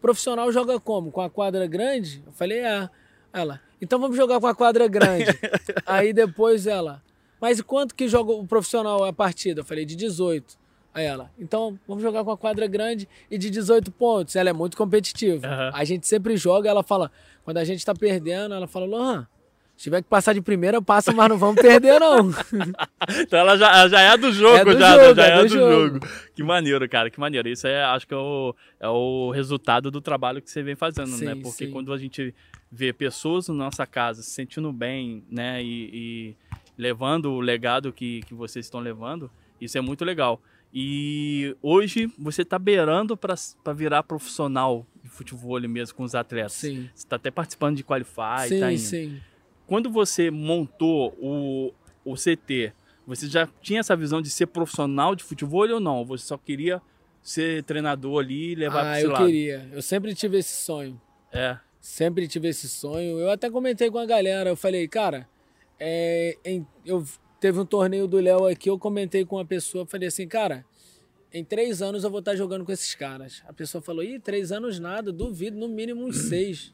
[0.02, 1.12] profissional joga como?
[1.12, 2.22] Com a quadra grande?
[2.26, 2.90] Eu falei, é.
[3.34, 5.26] Ela, então vamos jogar com a quadra grande.
[5.86, 7.02] aí depois ela,
[7.42, 9.62] mas quanto que joga o profissional a partida?
[9.62, 10.58] Eu falei, de 18.
[10.94, 14.36] Aí ela, então vamos jogar com a quadra grande e de 18 pontos.
[14.36, 15.46] Ela é muito competitiva.
[15.46, 15.72] Aham.
[15.74, 17.12] A gente sempre joga, ela fala,
[17.44, 19.28] quando a gente tá perdendo, ela fala, Lohan,
[19.76, 22.32] se tiver que passar de primeira, passa, mas não vamos perder, não.
[23.22, 25.44] Então ela já, ela já é do jogo, É do já, jogo, já é é,
[25.44, 25.94] do jogo.
[25.94, 26.08] jogo.
[26.36, 27.48] Que maneiro, cara, que maneiro.
[27.48, 31.12] Isso é, acho que é o, é o resultado do trabalho que você vem fazendo,
[31.12, 31.36] né?
[31.36, 31.72] Sim, Porque sim.
[31.72, 32.34] quando a gente
[32.72, 35.64] vê pessoas na nossa casa se sentindo bem, né?
[35.64, 36.36] E, e
[36.78, 40.42] levando o legado que, que vocês estão levando, isso é muito legal.
[40.74, 43.36] E hoje você tá beirando para
[43.74, 46.54] virar profissional de futebol mesmo com os atletas.
[46.54, 46.90] Sim.
[46.94, 49.20] Você tá até participando de Qualify, sim, tá indo sim.
[49.66, 51.74] quando você montou o,
[52.06, 52.74] o CT,
[53.08, 56.06] você já tinha essa visão de ser profissional de futebol ou não?
[56.06, 56.82] Você só queria
[57.24, 59.26] ser treinador ali e levar para Ah, esse eu lado?
[59.26, 59.70] queria.
[59.72, 61.00] Eu sempre tive esse sonho.
[61.32, 61.58] É.
[61.80, 63.18] Sempre tive esse sonho.
[63.20, 64.50] Eu até comentei com a galera.
[64.50, 65.28] Eu falei, cara,
[65.80, 67.04] é, em- eu
[67.40, 68.70] teve um torneio do Léo aqui.
[68.70, 69.86] Eu comentei com uma pessoa.
[69.86, 70.66] Falei assim, cara,
[71.34, 73.44] em três anos eu vou estar jogando com esses caras.
[73.48, 75.12] A pessoa falou, ih, três anos nada.
[75.12, 76.74] Duvido, no mínimo uns seis.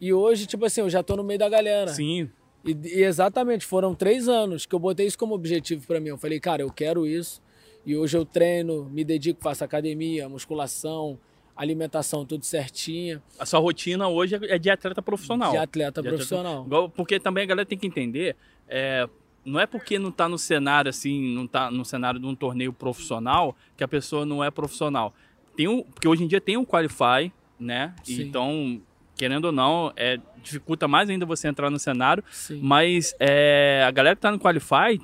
[0.00, 1.92] E hoje, tipo assim, eu já tô no meio da galera.
[1.92, 2.28] Sim.
[2.64, 6.08] E, e exatamente, foram três anos que eu botei isso como objetivo pra mim.
[6.08, 7.40] Eu falei, cara, eu quero isso.
[7.84, 11.18] E hoje eu treino, me dedico, faço academia, musculação,
[11.56, 13.22] alimentação, tudo certinha.
[13.38, 15.50] A sua rotina hoje é de atleta profissional.
[15.52, 16.64] De atleta De profissional.
[16.66, 18.36] Igual- Porque também a galera tem que entender,
[18.68, 19.08] é,
[19.44, 22.72] não é porque não tá no cenário assim, não tá no cenário de um torneio
[22.72, 25.14] profissional que a pessoa não é profissional.
[25.56, 27.94] Tem um, porque hoje em dia tem um qualify, né?
[28.02, 28.22] Sim.
[28.22, 28.80] Então,
[29.14, 32.24] querendo ou não, é, dificulta mais ainda você entrar no cenário.
[32.30, 32.58] Sim.
[32.62, 34.98] Mas é, a galera que tá no Qualify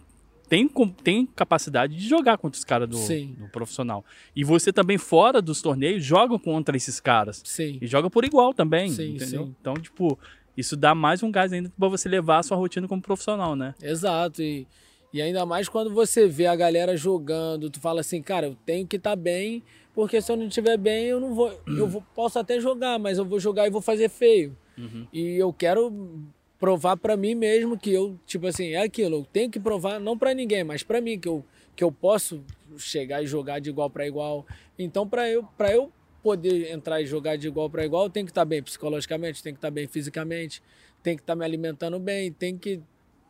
[0.48, 0.68] tem,
[1.02, 4.04] tem capacidade de jogar contra os caras do, do profissional.
[4.34, 7.42] E você também, fora dos torneios, joga contra esses caras.
[7.44, 7.78] Sim.
[7.80, 9.44] E joga por igual também, Sim, entendeu?
[9.46, 9.54] sim.
[9.60, 10.18] Então, tipo,
[10.56, 13.74] isso dá mais um gás ainda pra você levar a sua rotina como profissional, né?
[13.82, 14.40] Exato.
[14.42, 14.66] E,
[15.12, 18.86] e ainda mais quando você vê a galera jogando, tu fala assim, cara, eu tenho
[18.86, 19.62] que estar bem,
[19.94, 21.50] porque se eu não estiver bem, eu não vou.
[21.66, 24.56] Eu vou- posso até jogar, mas eu vou jogar e vou fazer feio.
[24.76, 25.06] Uhum.
[25.12, 25.92] E eu quero
[26.58, 30.18] provar pra mim mesmo que eu, tipo assim, é aquilo, eu tenho que provar, não
[30.18, 31.44] pra ninguém, mas pra mim, que eu,
[31.76, 32.42] que eu posso
[32.76, 34.46] chegar e jogar de igual pra igual.
[34.78, 35.92] Então, pra eu, pra eu
[36.22, 39.54] poder entrar e jogar de igual pra igual, eu tenho que estar bem psicologicamente, tenho
[39.54, 40.60] que estar bem fisicamente,
[41.02, 42.80] tenho que estar me alimentando bem, tenho que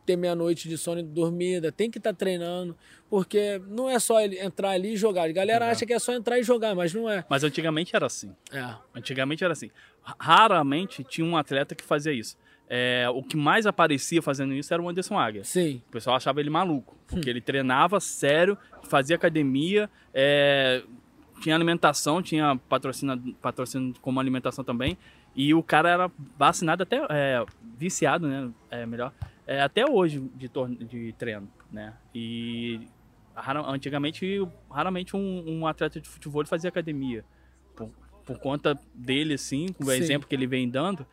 [0.05, 2.75] ter minha noite de sono dormida, tem que estar treinando,
[3.11, 5.29] porque não é só entrar ali e jogar.
[5.29, 7.23] A galera acha que é só entrar e jogar, mas não é.
[7.29, 8.35] Mas antigamente era assim.
[8.51, 9.69] É, Antigamente era assim.
[10.19, 12.35] Raramente tinha um atleta que fazia isso.
[12.71, 15.43] É, o que mais aparecia fazendo isso era o Anderson Águia.
[15.43, 17.31] sim, O pessoal achava ele maluco, porque Hum.
[17.31, 20.83] ele treinava sério, fazia academia, é,
[21.41, 24.97] tinha alimentação, tinha patrocínio, patrocínio como alimentação também,
[25.35, 27.43] e o cara era vacinado até, é,
[27.75, 29.11] viciado, né, é melhor,
[29.47, 30.47] é, até hoje de,
[30.85, 32.81] de treino, né, e
[33.67, 37.23] antigamente, raramente um, um, atleta de futebol fazia academia.
[37.75, 37.89] Por,
[38.25, 39.91] por conta dele, assim, o Sim.
[39.93, 41.05] exemplo que ele vem dando,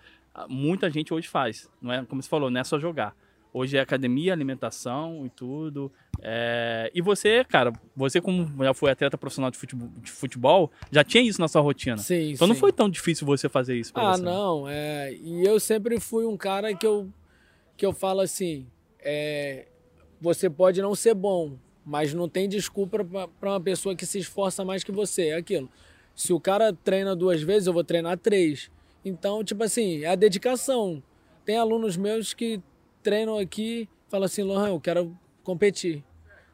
[0.49, 1.69] muita gente hoje faz.
[1.81, 3.15] Não é, como você falou, não é só jogar.
[3.53, 5.91] Hoje é academia, alimentação e tudo.
[6.21, 6.91] É...
[6.95, 11.23] E você, cara, você como já foi atleta profissional de futebol, de futebol, já tinha
[11.23, 11.97] isso na sua rotina.
[11.97, 12.53] Sim, Então sim.
[12.53, 14.23] não foi tão difícil você fazer isso Ah, você.
[14.23, 14.69] não.
[14.69, 15.15] É...
[15.15, 17.09] E eu sempre fui um cara que eu,
[17.79, 18.67] que eu falo assim,
[19.01, 19.69] é...
[20.21, 23.03] você pode não ser bom, mas não tem desculpa
[23.41, 25.29] para uma pessoa que se esforça mais que você.
[25.29, 25.71] É aquilo.
[26.15, 28.71] Se o cara treina duas vezes, eu vou treinar três.
[29.07, 31.01] Então, tipo assim, é a dedicação.
[31.45, 32.61] Tem alunos meus que
[33.05, 36.03] treinam aqui, falam assim, Lohan, eu quero competir.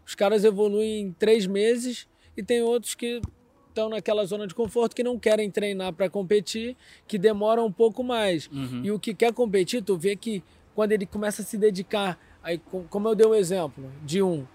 [0.06, 3.22] Os caras evoluem em três meses e tem outros que
[3.70, 6.76] estão naquela zona de conforto que não querem treinar para competir,
[7.08, 8.48] que demoram um pouco mais.
[8.48, 8.82] Uhum.
[8.84, 12.60] E o que quer competir, tu vê que quando ele começa a se dedicar, aí
[12.90, 14.46] como eu dei o um exemplo de um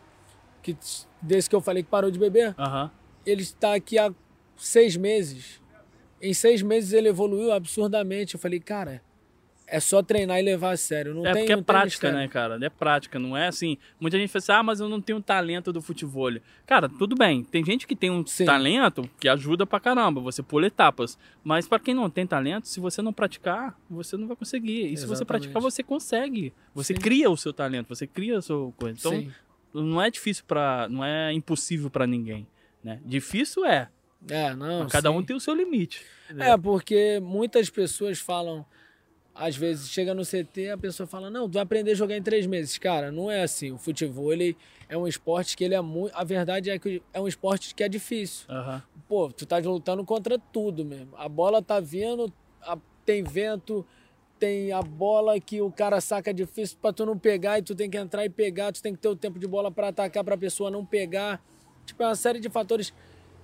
[0.62, 0.77] que
[1.19, 2.89] desse que eu falei que parou de beber, uhum.
[3.25, 4.13] ele está aqui há
[4.55, 5.60] seis meses.
[6.21, 8.36] Em seis meses ele evoluiu absurdamente.
[8.36, 9.01] Eu falei, cara,
[9.67, 11.13] é só treinar e levar a sério.
[11.13, 12.58] Não é tem, porque é prática, né, cara?
[12.62, 13.77] É prática, não é assim.
[13.99, 16.32] Muita gente fala assim, ah, mas eu não tenho talento do futebol.
[16.65, 17.43] Cara, tudo bem.
[17.43, 18.45] Tem gente que tem um Sim.
[18.45, 21.17] talento que ajuda pra caramba, você pula etapas.
[21.43, 24.86] Mas para quem não tem talento, se você não praticar, você não vai conseguir.
[24.86, 25.25] E se você Exatamente.
[25.25, 26.53] praticar, você consegue.
[26.73, 27.01] Você Sim.
[27.01, 28.97] cria o seu talento, você cria a sua coisa.
[28.97, 29.32] Então, Sim.
[29.73, 32.47] não é difícil para, não é impossível para ninguém,
[32.82, 33.01] né?
[33.06, 33.89] Difícil é.
[34.29, 34.83] É, não.
[34.83, 35.15] Mas cada sim.
[35.15, 36.05] um tem o seu limite.
[36.37, 38.65] É, porque muitas pessoas falam,
[39.33, 42.21] às vezes chega no CT, a pessoa fala, não, tu vai aprender a jogar em
[42.21, 42.77] três meses.
[42.77, 43.71] Cara, não é assim.
[43.71, 44.57] O futebol, ele
[44.89, 46.13] é um esporte que ele é muito...
[46.15, 48.45] A verdade é que é um esporte que é difícil.
[48.49, 48.83] Aham.
[49.07, 51.11] Pô, tu tá lutando contra tudo mesmo.
[51.17, 53.85] A bola tá vindo, a- tem vento,
[54.37, 57.89] tem a bola que o cara saca difícil pra tu não pegar e tu tem
[57.89, 60.37] que entrar e pegar, tu tem que ter o tempo de bola pra atacar pra
[60.37, 61.41] pessoa não pegar.
[61.85, 62.93] Tipo, é uma série de fatores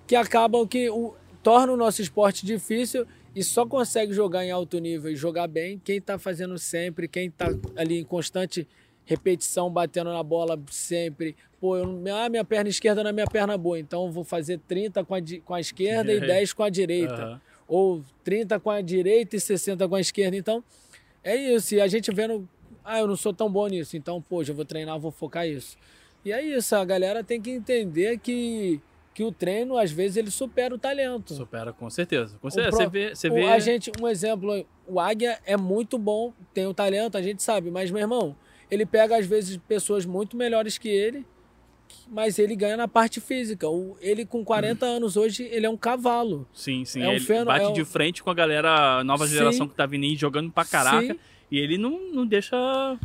[0.07, 4.77] que acabam que o, tornam o nosso esporte difícil e só consegue jogar em alto
[4.79, 8.67] nível e jogar bem quem tá fazendo sempre, quem tá ali em constante
[9.05, 11.35] repetição, batendo na bola sempre.
[11.59, 11.85] Pô, eu,
[12.15, 15.15] ah, minha perna esquerda não é minha perna boa, então eu vou fazer 30 com
[15.15, 17.13] a, com a esquerda e 10 com a direita.
[17.13, 17.41] Aham.
[17.67, 20.35] Ou 30 com a direita e 60 com a esquerda.
[20.35, 20.63] Então,
[21.23, 21.75] é isso.
[21.75, 22.47] E a gente vendo,
[22.83, 25.77] ah, eu não sou tão bom nisso, então, pô, já vou treinar, vou focar isso.
[26.25, 28.79] E é isso, a galera tem que entender que,
[29.13, 31.34] que o treino, às vezes, ele supera o talento.
[31.36, 32.38] Supera com certeza.
[32.41, 32.76] Com O certeza.
[32.78, 33.43] pro- Você vê, você o- vê...
[33.45, 37.69] A gente, um exemplo, o Águia é muito bom, tem o talento, a gente sabe,
[37.69, 38.36] mas, meu irmão,
[38.71, 41.26] ele pega, às vezes, pessoas muito melhores que ele,
[42.08, 43.69] mas ele ganha na parte física.
[43.69, 46.47] O- Ele, com 40 anos hoje, ele é um cavalo.
[46.52, 47.04] Sim, sim.
[47.04, 49.34] É um ele feno- bate é um- de frente com a galera, nova Sim.
[49.36, 51.13] geração que tá vindo aí jogando pra caraca.
[51.13, 51.19] Sim.
[51.52, 52.56] E ele não, não deixa.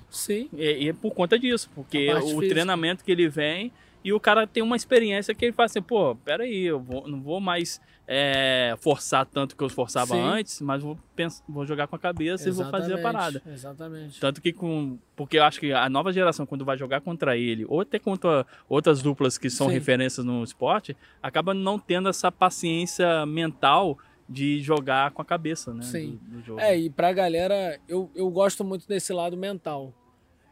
[0.08, 0.48] Sim.
[0.56, 2.48] E, e é por conta disso, porque o física.
[2.48, 3.70] treinamento que ele vem
[4.04, 7.20] e o cara tem uma experiência que ele fala assim: pô, peraí, eu vou, não
[7.20, 10.20] vou mais é, forçar tanto que eu forçava Sim.
[10.20, 13.42] antes, mas vou, pens- vou jogar com a cabeça e vou fazer a Exatamente, parada.
[13.52, 14.20] Exatamente.
[14.20, 14.98] Tanto que com.
[15.14, 18.46] Porque eu acho que a nova geração, quando vai jogar contra ele, ou até contra
[18.68, 19.74] outras duplas que são Sim.
[19.74, 25.82] referências no esporte, acaba não tendo essa paciência mental de jogar com a cabeça, né?
[25.82, 26.18] Sim.
[26.22, 26.60] Do, do.
[26.60, 29.92] É, e pra galera, eu, eu gosto muito desse lado mental.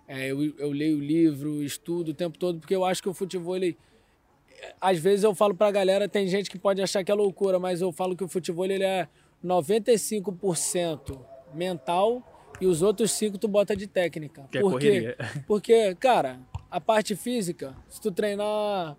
[0.09, 3.57] É, eu, eu leio livro, estudo o tempo todo, porque eu acho que o futebol,
[3.57, 3.77] ele.
[4.81, 7.81] Às vezes eu falo pra galera, tem gente que pode achar que é loucura, mas
[7.81, 9.09] eu falo que o futebol ele é
[9.45, 11.19] 95%
[11.53, 12.23] mental
[12.61, 14.49] e os outros 5% tu bota de técnica.
[14.51, 15.17] Que é Por quê?
[15.47, 16.41] Porque, cara,
[16.71, 18.97] a parte física, se tu treinar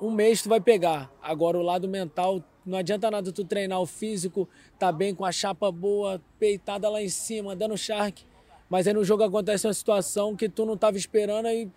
[0.00, 1.10] um mês, tu vai pegar.
[1.22, 5.32] Agora, o lado mental, não adianta nada tu treinar o físico, tá bem com a
[5.32, 8.24] chapa boa, peitada lá em cima, dando shark.
[8.68, 11.68] Mas aí no jogo acontece uma situação que tu não tava esperando, aí,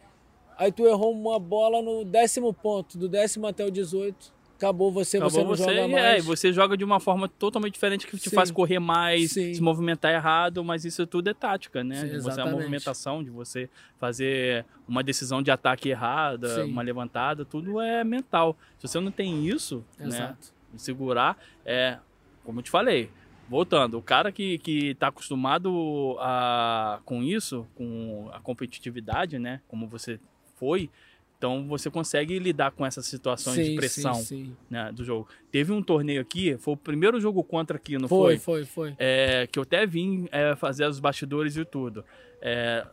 [0.58, 4.38] aí tu errou uma bola no décimo ponto, do décimo até o 18.
[4.56, 6.04] Acabou você, Acabou você não você, joga mais.
[6.04, 8.36] é, você joga de uma forma totalmente diferente que te Sim.
[8.36, 9.54] faz correr mais, Sim.
[9.54, 12.02] se movimentar errado, mas isso tudo é tática, né?
[12.02, 13.70] Sim, de você a movimentação, de você
[14.00, 18.58] fazer uma decisão de ataque errada, uma levantada, tudo é mental.
[18.80, 20.08] Se você não tem isso, né?
[20.08, 20.52] Exato.
[20.74, 22.00] de segurar, é,
[22.44, 23.12] como eu te falei,
[23.48, 29.62] voltando, o cara que, que tá acostumado a, com isso, com a competitividade, né?
[29.68, 30.20] Como você
[30.56, 30.90] foi,
[31.38, 34.58] então você consegue lidar com essas situações de pressão Sim, sim.
[34.70, 35.28] né, do jogo.
[35.52, 38.66] Teve um torneio aqui, foi o primeiro jogo contra aqui, não Foi, foi?
[38.66, 38.96] foi, foi.
[38.98, 42.04] É, que eu até vim é, fazer os bastidores e tudo.
[42.42, 42.86] É,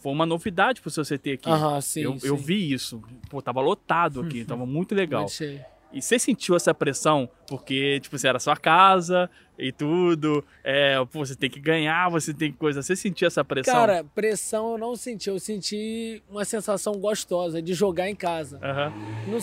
[0.00, 1.50] foi uma novidade pro seu CT aqui.
[1.50, 2.26] Aham, sim, eu, sim.
[2.26, 3.02] eu vi isso.
[3.30, 5.22] Pô, tava lotado aqui, tava muito legal.
[5.22, 5.64] Muito cheio.
[5.92, 7.28] E você sentiu essa pressão?
[7.46, 10.44] Porque, tipo, você era sua casa e tudo.
[10.62, 12.82] É, pô, você tem que ganhar, você tem que coisa.
[12.82, 13.72] Você sentiu essa pressão?
[13.74, 15.30] Cara, pressão eu não senti.
[15.30, 18.58] Eu senti uma sensação gostosa de jogar em casa.
[18.62, 18.92] Aham.
[19.26, 19.38] No-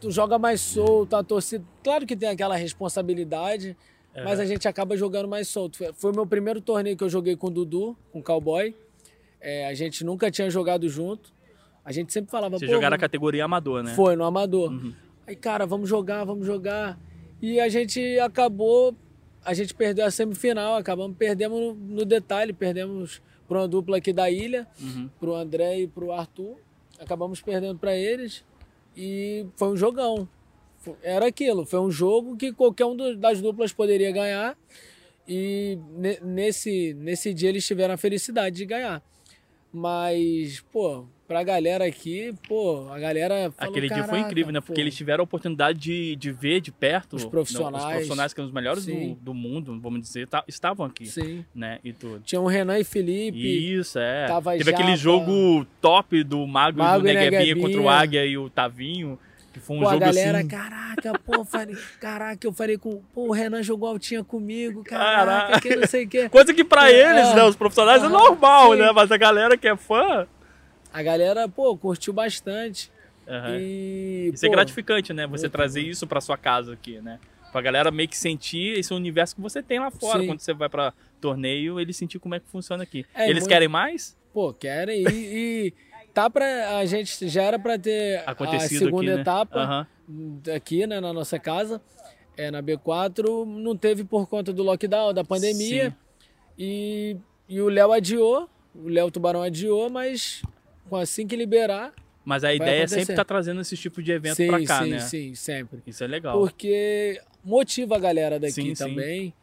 [0.00, 1.64] tu joga mais solto, a torcida.
[1.82, 3.76] Claro que tem aquela responsabilidade,
[4.24, 5.78] mas a gente acaba jogando mais solto.
[5.94, 8.74] Foi- o meu primeiro torneio que eu joguei com o Dudu, com o Cowboy.
[9.40, 11.30] É, a gente nunca tinha jogado junto.
[11.84, 13.92] A gente sempre falava, Você pô, jogaram a vamos- categoria amador, né?
[13.94, 14.72] foi, no amador.
[15.26, 16.98] Aí, cara, vamos jogar, vamos jogar.
[17.40, 18.94] E a gente acabou,
[19.44, 24.12] a gente perdeu a semifinal, acabamos perdemos no, no detalhe, perdemos para uma dupla aqui
[24.12, 25.08] da ilha, Uhum.
[25.20, 26.56] pro André e pro Arthur.
[26.98, 28.44] Acabamos perdendo para eles
[28.96, 30.28] e foi um jogão.
[31.02, 34.56] Era aquilo, foi um jogo que qualquer um das duplas poderia ganhar
[35.26, 39.02] e ne- nesse, nesse dia eles tiveram a felicidade de ganhar.
[39.72, 44.60] Mas, pô, pra galera aqui, pô, a galera falou, Aquele dia foi "Caraca, incrível, né?
[44.60, 47.84] Porque pô." eles tiveram a oportunidade de, de ver de perto Os não, profissionais.
[47.84, 51.44] os profissionais que são os melhores do, do mundo, vamos dizer, tá- estavam aqui, Sim.
[51.54, 51.78] né?
[51.84, 52.20] E tudo.
[52.24, 53.38] Tinha o Renan e Felipe.
[53.38, 54.26] Isso, é.
[54.26, 54.96] tava Teve aquele Japa.
[55.02, 57.66] jogo top do Mago, e Mago do Neguebinha Neguebinha.
[57.66, 59.18] contra o Águia e o Tavinho,
[59.52, 60.48] que foi um Pô, a jogo galera, assim...
[60.48, 63.00] caraca, pô, falei, caraca, eu falei com.
[63.14, 65.60] Pô, o Renan jogou altinha comigo, caraca, Caraca.
[65.60, 66.28] que não sei o quê.
[66.28, 68.80] Coisa que pra É, eles, né, os profissionais, é aham, normal, sim.
[68.80, 68.92] né?
[68.92, 70.26] Mas a galera que é fã...
[70.94, 72.90] A galera, pô, curtiu bastante.
[73.28, 73.58] aham.
[73.60, 74.30] E.
[74.32, 75.26] Isso é pô, gratificante, né?
[75.26, 75.92] Você trazer muito.
[75.92, 77.18] isso pra sua casa aqui, né?
[77.52, 80.20] Pra galera meio que sentir esse universo que você tem lá fora.
[80.20, 80.26] Sim.
[80.28, 83.04] Quando você vai pra torneio, eles sentir como é que funciona aqui.
[83.14, 84.16] É, eles muito- querem mais?
[84.32, 85.02] Pô, querem.
[85.02, 85.74] E, e
[86.12, 86.78] tá pra.
[86.78, 89.20] A gente já era pra ter Acontecido a segunda aqui, né?
[89.20, 89.86] etapa Aham.
[90.54, 91.80] aqui, né, na nossa casa.
[92.36, 95.90] É, na B4, não teve por conta do lockdown, da pandemia.
[95.90, 95.96] Sim.
[96.58, 97.16] E,
[97.48, 100.42] e o Léo adiou, o Léo Tubarão adiou, mas
[100.92, 101.92] assim que liberar.
[102.24, 104.82] Mas a Vai ideia é sempre estar trazendo esse tipo de evento sim, pra cá,
[104.82, 105.00] sim, né?
[105.00, 105.82] sim, sempre.
[105.86, 106.38] Isso é legal.
[106.38, 108.84] Porque motiva a galera daqui Sim, sim.
[108.84, 109.34] também.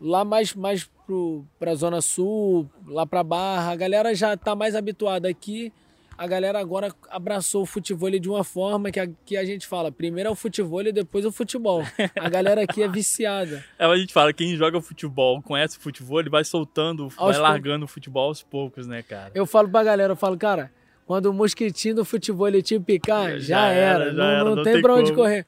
[0.00, 4.74] Lá mais, mais pro, pra Zona Sul, lá pra Barra, a galera já tá mais
[4.74, 5.72] habituada aqui.
[6.18, 9.92] A galera agora abraçou o futebol de uma forma que a, que a gente fala,
[9.92, 11.82] primeiro é o futebol e depois o futebol.
[12.18, 13.62] A galera aqui é viciada.
[13.78, 17.84] É, a gente fala, quem joga futebol, conhece futebol, ele vai soltando, vai Aos largando
[17.84, 19.30] o futebol aos poucos, né, cara?
[19.34, 20.70] Eu falo pra galera, eu falo, cara,
[21.06, 24.04] quando o mosquitinho do futebol ele te picar, já, Já era.
[24.04, 25.22] era, já não, era, não não tem tem pra onde como.
[25.22, 25.46] correr.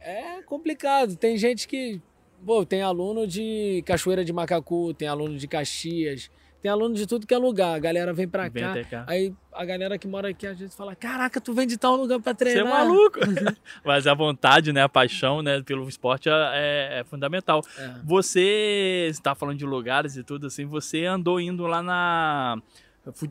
[0.00, 1.16] É complicado.
[1.16, 2.00] Tem gente que.
[2.44, 6.28] Pô, tem aluno de Cachoeira de Macacu, tem aluno de Caxias,
[6.60, 7.76] tem aluno de tudo que é lugar.
[7.76, 8.84] A galera vem pra Vem cá.
[8.84, 9.04] cá.
[9.06, 12.18] Aí a galera que mora aqui às vezes fala: Caraca, tu vem de tal lugar
[12.20, 12.72] pra Você é treinar.
[12.72, 13.20] maluco.
[13.86, 17.62] Mas a vontade, né, a paixão, né, pelo esporte é, é fundamental.
[17.78, 17.90] É.
[18.04, 22.60] Você está falando de lugares e tudo assim, você andou indo lá na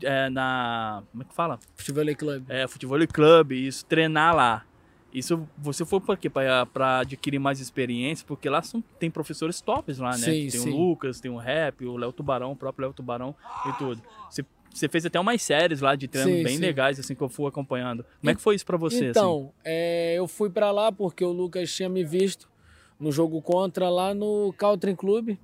[0.02, 1.58] é, na como é que fala?
[1.74, 2.44] Futebol Club.
[2.48, 4.64] É, futebol club, isso, treinar lá.
[5.12, 6.30] Isso você foi para quê?
[6.30, 10.16] Para adquirir mais experiência, porque lá são, tem professores tops lá, né?
[10.16, 10.70] Sim, tem sim.
[10.70, 13.34] o Lucas, tem o Rap, o Léo Tubarão, o próprio Léo Tubarão
[13.68, 14.02] e tudo.
[14.30, 17.28] Você, você fez até umas séries lá de treino Sim, bem legais, assim, que eu
[17.28, 18.06] fui acompanhando.
[18.20, 19.10] Como é que foi isso para você, assim?
[19.10, 22.50] Então, é, eu fui pra lá porque o Lucas tinha me visto
[22.98, 25.38] no jogo contra lá no Caltrim Clube.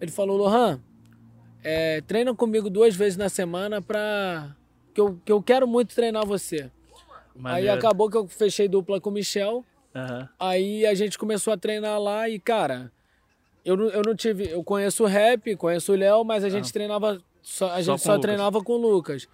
[0.00, 0.80] Ele falou, Lohan,
[1.64, 4.54] é, treina comigo duas vezes na semana pra.
[4.94, 6.70] Que eu, que eu quero muito treinar você.
[7.36, 7.72] Aí Maneiro.
[7.72, 9.64] acabou que eu fechei dupla com o Michel.
[9.94, 10.28] Aham.
[10.38, 12.92] Aí a gente começou a treinar lá e, cara,
[13.64, 14.48] eu, não- eu não tive.
[14.48, 17.20] Eu conheço o rap, conheço o Léo, mas a gente treinava.
[17.42, 17.82] Só, a Ah.
[17.82, 19.26] Só gente só, treinava com o Lucas.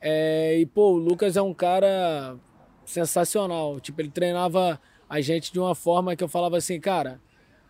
[0.00, 2.36] É, e, pô, o Lucas é um cara
[2.84, 3.80] sensacional.
[3.80, 7.20] Tipo, ele treinava a gente de uma forma que eu falava assim, cara,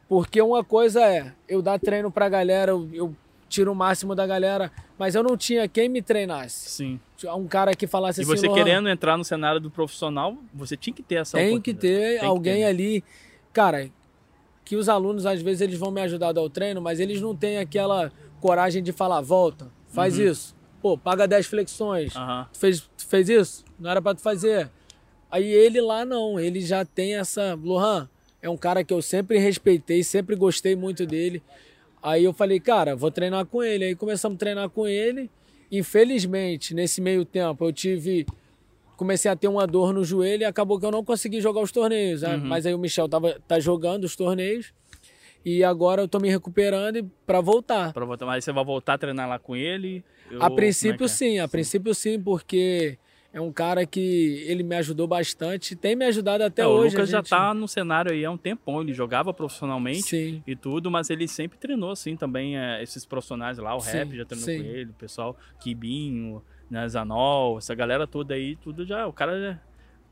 [0.09, 3.17] porque uma coisa é eu dar treino pra galera, eu, eu
[3.55, 6.69] tiro o máximo da galera, mas eu não tinha quem me treinasse.
[6.71, 7.01] Sim.
[7.37, 10.77] Um cara que falasse E assim, você "Lohan, querendo entrar no cenário do profissional, você
[10.77, 12.67] tinha que ter essa tem que ter Tem que alguém ter, né?
[12.67, 13.05] ali.
[13.53, 13.89] Cara,
[14.65, 17.59] que os alunos, às vezes, eles vão me ajudar ao treino, mas eles não têm
[17.59, 20.25] aquela coragem de falar, volta, faz Uhum.
[20.25, 20.55] isso.
[20.83, 22.15] Pô, paga 10 flexões.
[22.17, 22.47] Aham.
[22.53, 23.65] Tu fez, tu fez isso?
[23.79, 24.69] Não era pra tu fazer.
[25.31, 27.55] Aí ele lá não, ele já tem essa.
[27.63, 28.09] Lohan
[28.43, 31.43] é um cara que eu sempre respeitei, sempre gostei muito dele.
[32.05, 33.85] Aí eu falei, cara, vou treinar com ele.
[33.87, 35.31] Aí começamos a treinar com ele.
[35.73, 38.27] Infelizmente, nesse meio tempo, eu tive.
[38.97, 41.73] Comecei a ter uma dor no joelho e acabou que eu não consegui jogar os
[41.73, 42.23] torneios.
[42.23, 42.37] né?
[42.37, 44.73] Mas aí o Michel tava, tá jogando os torneios.
[45.45, 47.93] E agora eu tô me recuperando para voltar.
[47.93, 50.05] Pra voltar, mas você vai voltar a treinar lá com ele?
[50.31, 51.09] Eu- A é princípio que é?
[51.09, 52.97] sim, a princípio sim, porque
[53.35, 56.95] é um cara que ele me ajudou bastante, tem me ajudado até É, hoje.
[56.97, 60.03] o Lucas a já gente- tá no cenário aí há um tempão, ele jogava profissionalmente
[60.03, 60.43] Sim.
[60.47, 64.17] e tudo, mas ele sempre treinou assim também, é, esses profissionais lá, o Sim, Rap
[64.17, 64.63] já treinou sim.
[64.63, 69.39] com ele, o pessoal, Kibinho, né, Zanol, essa galera toda aí, tudo já, o cara
[69.41, 69.59] já,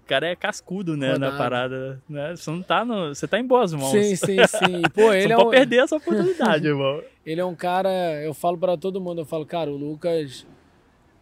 [0.02, 1.38] O cara é cascudo, né, na Rodado.
[1.38, 2.34] parada, né?
[2.34, 3.14] Você não tá no...
[3.14, 3.92] Você tá em boas mãos.
[3.92, 4.82] Sim, sim, sim.
[4.92, 7.00] Pô, ele não é pode um, perder essa oportunidade, irmão.
[7.24, 7.88] ele é um cara,
[8.20, 10.44] eu falo pra todo mundo, eu falo, cara, o Lucas,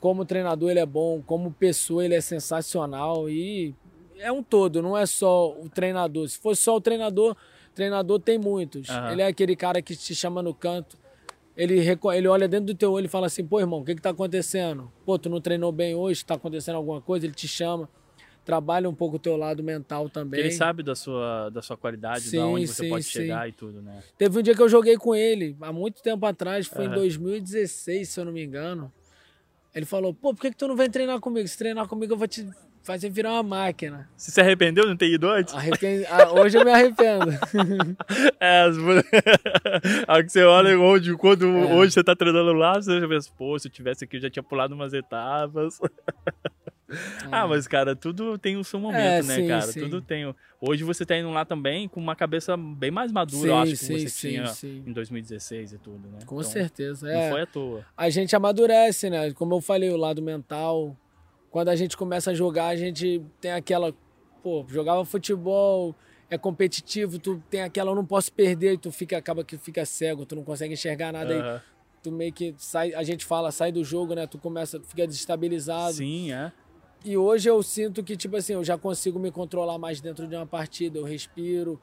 [0.01, 3.75] como treinador ele é bom, como pessoa ele é sensacional e
[4.19, 6.29] é um todo, não é só o treinador.
[6.29, 7.37] Se fosse só o treinador,
[7.75, 8.89] treinador tem muitos.
[8.89, 9.13] Aham.
[9.13, 10.99] Ele é aquele cara que te chama no canto,
[11.57, 11.79] ele,
[12.15, 14.11] ele olha dentro do teu olho e fala assim, pô, irmão, o que que tá
[14.11, 14.91] acontecendo?
[15.05, 17.27] Pô, tu não treinou bem hoje, tá acontecendo alguma coisa?
[17.27, 17.89] Ele te chama,
[18.45, 20.41] trabalha um pouco o teu lado mental também.
[20.41, 23.11] Ele sabe da sua, da sua qualidade, Sim, onde você sim, pode sim.
[23.11, 24.03] chegar e tudo, né?
[24.17, 26.95] Teve um dia que eu joguei com ele, há muito tempo atrás, foi em Aham.
[26.97, 28.91] 2016, se eu não me engano.
[29.75, 31.47] Ele falou, pô, por que, que tu não vem treinar comigo?
[31.47, 32.49] Se treinar comigo, eu vou te
[32.83, 34.09] fazer virar uma máquina.
[34.17, 35.55] Você se arrependeu de não ter ido antes?
[35.55, 37.27] Arrepen- Ah, Hoje eu me arrependo.
[38.41, 38.77] É, as...
[40.09, 41.75] a que você olha hoje, quando É.
[41.75, 44.31] hoje você tá treinando lá, você já pensa, pô, se eu tivesse aqui, eu já
[44.31, 45.79] tinha pulado umas etapas.
[47.31, 49.63] Ah, mas, cara, tudo tem o seu momento, É, né, sim, cara?
[49.73, 49.81] sim.
[49.81, 50.35] Tudo tem.
[50.61, 53.71] Hoje você tá indo lá também com uma cabeça bem mais madura, Sim, eu acho,
[53.73, 53.77] que
[54.09, 54.83] você tinha sim.
[54.87, 56.19] em 2016 e tudo, né?
[56.27, 57.07] Com Então, certeza.
[57.07, 57.31] Não É.
[57.31, 57.87] foi à toa.
[57.97, 59.33] A gente amadurece, né?
[59.33, 60.97] Como eu falei, o lado mental.
[61.51, 63.95] Quando a gente começa a jogar, a gente tem aquela.
[64.43, 65.95] Pô, jogava futebol,
[66.31, 69.85] é competitivo, tu tem aquela, eu não posso perder, e tu fica, acaba que fica
[69.85, 71.41] cego, tu não consegue enxergar nada aí.
[71.41, 71.61] Aham.
[72.03, 74.27] tu meio que sai, a gente fala, sai do jogo, né?
[74.27, 75.93] Tu começa, tu fica desestabilizado.
[75.95, 76.51] Sim, é.
[77.03, 80.37] E hoje eu sinto que, tipo assim, eu já consigo me controlar mais dentro de
[80.37, 80.99] uma partida.
[80.99, 81.81] Eu respiro,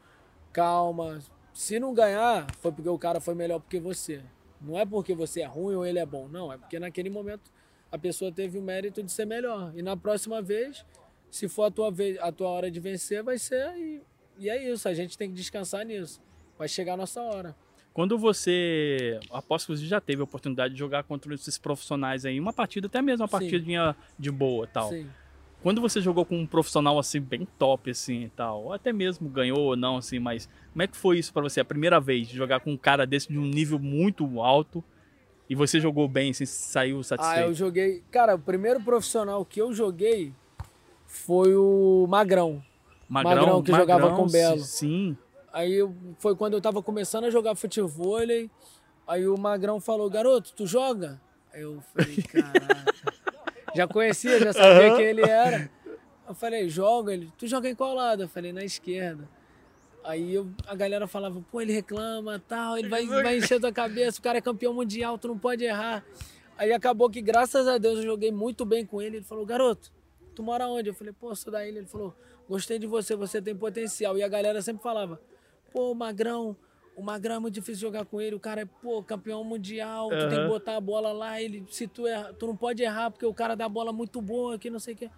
[0.54, 1.20] calma.
[1.54, 4.22] Se não ganhar, foi porque o cara foi melhor que você.
[4.62, 6.28] Não é porque você é ruim ou ele é bom.
[6.28, 7.52] Não, é porque naquele momento
[7.92, 9.72] a pessoa teve o mérito de ser melhor.
[9.76, 10.86] E na próxima vez,
[11.32, 13.76] se for a tua, vez, a tua hora de vencer, vai ser.
[13.76, 14.02] E,
[14.38, 16.22] e é isso, a gente tem que descansar nisso.
[16.60, 17.56] Vai chegar a nossa hora.
[17.98, 19.20] Quando você.
[19.32, 22.86] Aposto que você já teve a oportunidade de jogar contra esses profissionais aí, uma partida,
[22.86, 23.32] até mesmo uma Sim.
[23.32, 24.90] partidinha de boa tal.
[24.90, 25.10] Sim.
[25.64, 29.28] Quando você jogou com um profissional assim, bem top, assim e tal, ou até mesmo
[29.28, 31.60] ganhou ou não, assim, mas como é que foi isso pra você?
[31.60, 34.84] A primeira vez de jogar com um cara desse de um nível muito alto
[35.50, 37.54] e você jogou bem, assim, saiu Ah, eu satisfeito?
[37.56, 38.04] joguei.
[38.12, 40.32] Cara, o primeiro profissional que eu joguei
[41.08, 42.64] foi o Magrão.
[43.10, 44.60] Magrão, que jogava com Belo.
[44.60, 45.18] Sim.
[45.52, 45.78] Aí
[46.20, 48.18] foi quando eu tava começando a jogar futebol.
[49.08, 51.20] Aí o Magrão falou: Garoto, tu joga?
[51.54, 52.94] Aí eu falei: Caraca.
[53.76, 54.98] já conhecia, já sabia Aham.
[54.98, 55.70] quem ele era.
[56.28, 57.14] Eu falei: Joga.
[57.14, 58.24] Ele: Tu joga em qual lado?
[58.24, 59.28] Eu falei: Na esquerda.
[60.04, 64.20] Aí eu- a galera falava: Pô, ele reclama, tal, ele vai, vai encher tua cabeça.
[64.20, 66.04] O cara é campeão mundial, tu não pode errar.
[66.58, 69.18] Aí acabou que, graças a Deus, eu joguei muito bem com ele.
[69.18, 69.92] Ele falou: Garoto,
[70.36, 70.90] tu mora onde?
[70.90, 71.80] Eu falei: Pô, sou da ilha.
[71.80, 72.14] Ele falou:
[72.50, 74.18] Gostei de você, você tem potencial.
[74.18, 75.20] E a galera sempre falava:
[75.78, 76.58] Pô, o Magrão,
[76.96, 78.36] o Magrão é muito difícil jogar com ele.
[78.36, 80.10] O cara é, pô, campeão mundial.
[80.10, 81.40] Tu tem que botar a bola lá.
[81.40, 84.20] Ele, se tu erra, tu não pode errar porque o cara dá a bola muito
[84.20, 85.12] boa, que não sei o quê.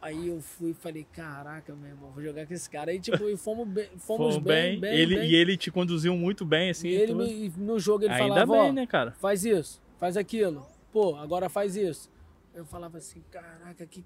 [0.00, 2.90] Aí eu fui e falei, caraca, meu irmão, vou jogar com esse cara.
[2.90, 5.28] Aí, tipo, e fomos bem, fomos Foi bem, bem, ele, bem.
[5.30, 6.88] E ele te conduziu muito bem, assim.
[6.88, 9.12] E ele me- no jogo ele Ainda falava, bem, né, cara?
[9.12, 10.66] faz isso, faz aquilo.
[10.90, 12.10] Pô, agora faz isso.
[12.54, 14.02] Eu falava assim, caraca, que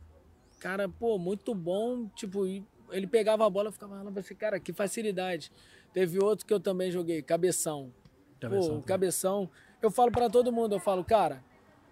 [0.58, 2.08] cara, pô, muito bom.
[2.08, 2.44] Tipo,
[2.90, 5.50] ele pegava a bola e ficava falando assim, cara, que facilidade.
[5.96, 7.90] Teve outro que eu também joguei, cabeção.
[8.38, 9.48] Pô, o cabeção.
[9.80, 11.42] Eu falo pra todo mundo, eu falo, cara,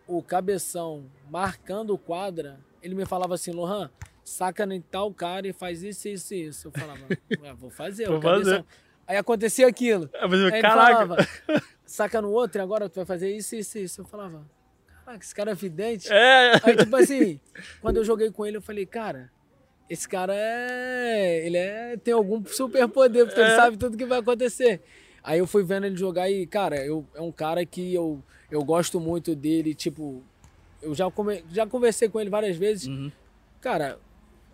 [0.07, 3.91] o cabeção marcando quadra, ele me falava assim, Lohan,
[4.23, 6.69] saca em tal cara e faz isso, isso e isso.
[6.69, 7.01] Eu falava,
[7.41, 8.57] "Ué, vou fazer, Vou o cabeção.
[8.57, 8.65] fazer.
[9.07, 10.11] Aí acontecia aquilo.
[10.13, 10.93] Ah, Aí ele caraca!
[11.07, 11.17] falava,
[11.87, 14.03] saca no outro e agora tu vai fazer isso, isso, isso.
[14.03, 14.45] Eu falava,
[15.03, 16.13] caraca, esse cara é vidente.
[16.13, 17.41] É, Aí, tipo assim,
[17.81, 19.33] quando eu joguei com ele, eu falei, cara,
[19.89, 21.47] esse cara é.
[21.47, 23.57] Ele é, tem algum superpoder, porque ele É.
[23.57, 24.83] sabe tudo que vai acontecer.
[25.23, 28.63] Aí eu fui vendo ele jogar e, cara, eu, é um cara que eu, eu
[28.65, 30.23] gosto muito dele, tipo.
[30.83, 32.87] Eu já, come, já conversei com ele várias vezes.
[32.87, 33.11] Uhum.
[33.61, 33.99] Cara,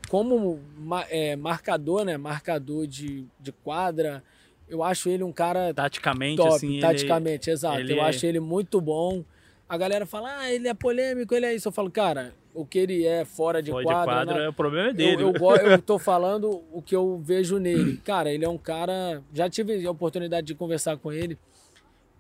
[0.08, 0.60] como
[1.08, 2.16] é, marcador, né?
[2.16, 4.22] Marcador de, de quadra,
[4.68, 6.72] eu acho ele um cara Taticamente, top, assim.
[6.74, 7.80] ele- taticamente, exato.
[7.80, 9.24] ele eu é- acho ele muito bom.
[9.68, 11.66] A galera fala, ah, ele é polêmico, ele é isso.
[11.68, 14.00] Eu falo, cara, o que ele é fora de Fora quadra.
[14.00, 14.48] de quadra, né?
[14.48, 15.22] o problema é dele.
[15.22, 17.96] Eu, eu, eu tô falando o que eu vejo nele.
[17.98, 19.22] Cara, ele é um cara.
[19.32, 21.38] Já tive a oportunidade de conversar com ele.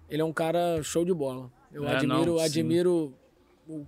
[0.08, 1.50] Ele é um cara show de bola.
[1.72, 3.14] Eu É, admiro, não, admiro.
[3.68, 3.86] o-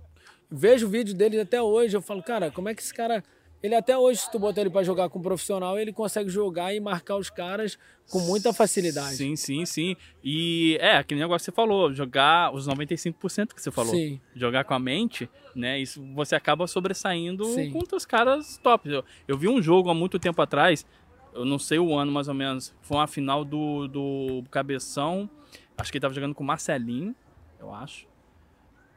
[0.49, 1.95] vejo o vídeo dele até hoje.
[1.97, 3.23] Eu falo, cara, como é que esse cara.
[3.63, 6.75] Ele até hoje, se tu botar ele pra jogar com um profissional, ele consegue jogar
[6.75, 7.79] e marcar os caras
[8.11, 9.15] com muita facilidade.
[9.15, 9.95] Sim, sim, sim.
[10.21, 13.95] E é, aquele negócio que você falou, jogar os 95% que você falou.
[13.95, 14.19] Sim.
[14.35, 15.79] Jogar com a mente, né?
[15.79, 17.71] Isso você acaba sobressaindo Sim.
[17.71, 18.89] contra os caras top.
[18.89, 20.85] Eu, eu vi um jogo há muito tempo atrás,
[21.33, 25.29] eu não sei o ano mais ou menos, foi uma final do, do Cabeção,
[25.77, 27.15] acho que ele tava jogando com o Marcelinho,
[27.61, 28.11] eu acho.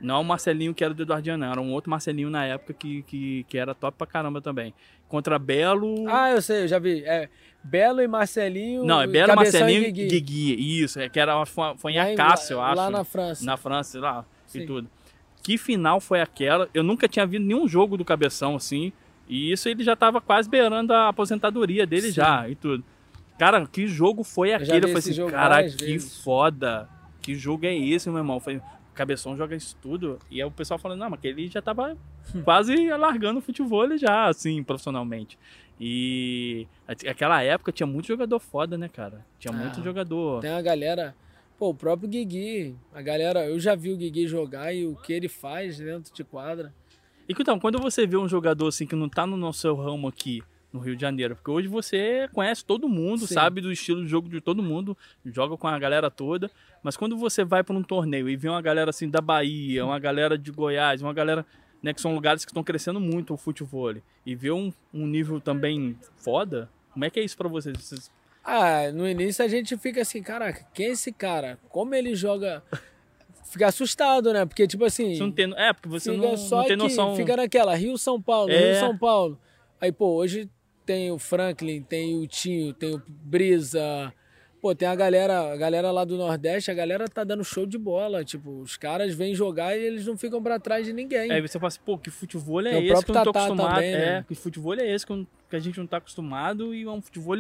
[0.00, 3.44] Não o Marcelinho que era do Eduardiano, era um outro Marcelinho na época que, que,
[3.48, 4.74] que era top pra caramba também.
[5.08, 6.06] Contra Belo.
[6.08, 7.02] Ah, eu sei, eu já vi.
[7.04, 7.28] É
[7.64, 8.84] Belo e Marcelinho.
[8.84, 10.20] Não, é Belo, Cabeção Marcelinho e e Guigui.
[10.20, 10.82] Guigui.
[10.82, 12.76] Isso, é que era, foi, foi em Acácio, eu acho.
[12.76, 13.44] Lá na França.
[13.44, 14.66] Na França, lá, e Sim.
[14.66, 14.88] tudo.
[15.42, 16.68] Que final foi aquela?
[16.74, 18.92] Eu nunca tinha visto nenhum jogo do Cabeção assim.
[19.28, 22.12] E isso ele já tava quase beirando a aposentadoria dele Sim.
[22.12, 22.84] já e tudo.
[23.38, 24.76] Cara, que jogo foi aquele?
[24.86, 26.88] Eu falei esse assim, cara, que vezes." foda.
[27.20, 28.36] Que jogo é esse, meu irmão?
[28.36, 30.18] Eu Falei, o Cabeção joga isso tudo.
[30.30, 31.96] E aí o pessoal falando, não, mas que ele já tava
[32.44, 35.38] quase largando o futebol já, assim, profissionalmente.
[35.78, 36.66] E
[37.06, 39.24] aquela época tinha muito jogador foda, né, cara?
[39.38, 40.40] Tinha muito Ah, jogador.
[40.40, 41.14] Tem a galera.
[41.58, 42.74] Pô, o próprio Guigui.
[42.94, 43.46] A galera.
[43.46, 46.72] Eu já vi o Guigui jogar e o que ele faz dentro de quadra.
[47.28, 50.42] E então, quando você vê um jogador assim que não tá no nosso ramo aqui
[50.76, 53.34] no Rio de Janeiro, porque hoje você conhece todo mundo, Sim.
[53.34, 56.50] sabe do estilo de jogo de todo mundo, joga com a galera toda,
[56.82, 59.98] mas quando você vai para um torneio e vê uma galera assim da Bahia, uma
[59.98, 61.44] galera de Goiás, uma galera
[61.82, 65.40] né, que são lugares que estão crescendo muito o futebol e vê um, um nível
[65.40, 67.76] também foda, como é que é isso para vocês?
[67.76, 68.10] Vocês-
[68.44, 71.58] Ah, no início a gente fica assim, caraca, quem é esse cara?
[71.68, 72.62] Como ele joga.
[73.44, 74.44] Fica assustado, né?
[74.44, 75.18] Porque, tipo assim.
[75.18, 77.14] Não tem, é, porque você não, só não tem noção.
[77.14, 78.72] Fica naquela, Rio São Paulo, É.
[78.72, 79.38] Rio São Paulo.
[79.80, 80.50] Aí, pô, hoje
[80.86, 84.12] tem o Franklin, tem o Tinho, tem o Brisa.
[84.62, 87.76] Pô, tem a galera, a galera lá do Nordeste, a galera tá dando show de
[87.76, 88.24] bola.
[88.24, 91.30] Tipo, os caras vêm jogar e eles não ficam pra trás de ninguém.
[91.30, 93.74] Aí você fala assim, pô, que futebol é Tem esse que eu não tô acostumado?
[93.74, 94.24] também, é, né?
[94.26, 97.02] que futebol é esse que, eu que a gente não tá acostumado e é um
[97.02, 97.36] futebol.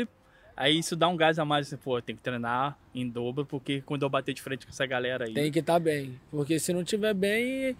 [0.56, 3.82] Aí isso dá um gás a mais, assim, pô, tem que treinar em dobro, porque
[3.82, 5.34] quando eu bater de frente com essa galera aí.
[5.34, 6.18] Tem que estar bem.
[6.30, 7.76] Porque se não tiver bem,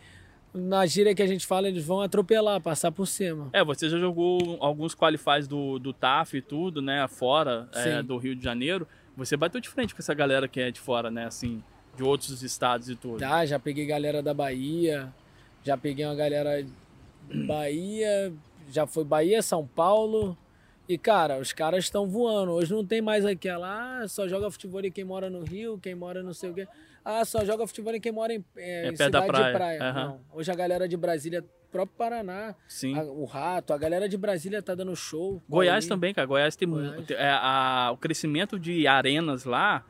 [0.56, 3.48] na gíria que a gente fala, eles vão atropelar, passar por cima.
[3.52, 7.06] É, você já jogou alguns qualifies do, do TAF e tudo, né?
[7.08, 8.86] Fora é, do Rio de Janeiro.
[9.16, 11.26] Você bateu de frente com essa galera que é de fora, né?
[11.26, 11.62] Assim,
[11.96, 13.18] de outros estados e tudo.
[13.18, 15.12] Tá, já peguei galera da Bahia,
[15.62, 16.64] já peguei uma galera
[17.46, 18.32] Bahia,
[18.70, 20.36] já foi Bahia, São Paulo.
[20.88, 22.52] E, cara, os caras estão voando.
[22.52, 26.22] Hoje não tem mais aquela, ah, só joga futebol quem mora no Rio, quem mora
[26.22, 26.68] não sei o quê.
[27.08, 29.46] Ah, só joga futebol quem mora em, é, É, em cidade praia.
[29.46, 29.82] de praia.
[29.82, 30.04] Aham.
[30.08, 30.20] Não.
[30.32, 32.98] Hoje a galera de Brasília, próprio Paraná, Sim.
[32.98, 35.40] a- o Rato, a galera de Brasília tá dando show.
[35.48, 36.26] Goiás também, cara.
[36.26, 37.08] Goiás tem Goiás.
[37.10, 39.84] É, a, o crescimento de arenas lá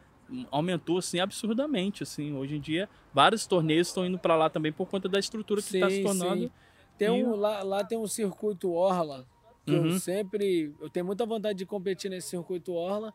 [0.51, 2.03] aumentou assim absurdamente.
[2.03, 2.35] Assim.
[2.35, 5.75] Hoje em dia, vários torneios estão indo para lá também por conta da estrutura que
[5.75, 6.43] está se tornando.
[6.43, 6.51] sim.
[6.99, 9.27] Tem um, lá, lá tem um circuito Orla,
[9.65, 9.87] que Uhum.
[9.93, 10.75] eu sempre.
[10.81, 13.13] Eu tenho muita vontade de competir nesse circuito Orla.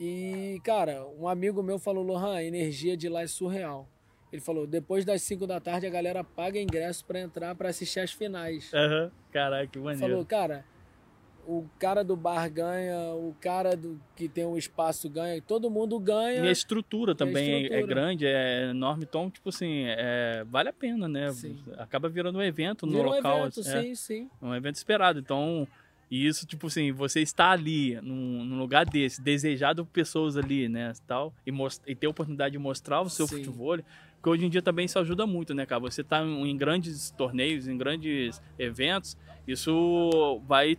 [0.00, 3.86] E, cara, um amigo meu falou, Lohan, a energia de lá é surreal.
[4.32, 8.00] Ele falou, depois das 5 da tarde a galera paga ingresso pra entrar pra assistir
[8.00, 8.72] as finais.
[8.72, 9.10] Aham.
[9.30, 10.00] Caraca, que maneiro.
[10.08, 10.64] Falou, cara,
[11.46, 15.98] o cara do bar ganha, o cara do que tem um espaço ganha, todo mundo
[15.98, 16.44] ganha.
[16.44, 17.86] E a estrutura também é- É, estrutura.
[17.86, 21.30] grande, é enorme, então, tipo assim, é, vale a pena, né?
[21.32, 21.58] Sim.
[21.76, 23.38] Acaba virando um evento no Vira um local.
[23.40, 24.30] evento, é, sim, sim.
[24.40, 25.18] um evento esperado.
[25.18, 25.66] Então,
[26.10, 30.68] e isso, tipo assim, você está ali, num, num lugar desse, desejado por pessoas ali,
[30.68, 31.52] né, tal, e,
[31.86, 33.36] e ter a oportunidade de mostrar o seu Sim.
[33.36, 33.76] futebol,
[34.16, 35.80] porque hoje em dia também isso ajuda muito, né, cara?
[35.80, 40.76] Você tá em, grandes torneios, em grandes eventos, isso vai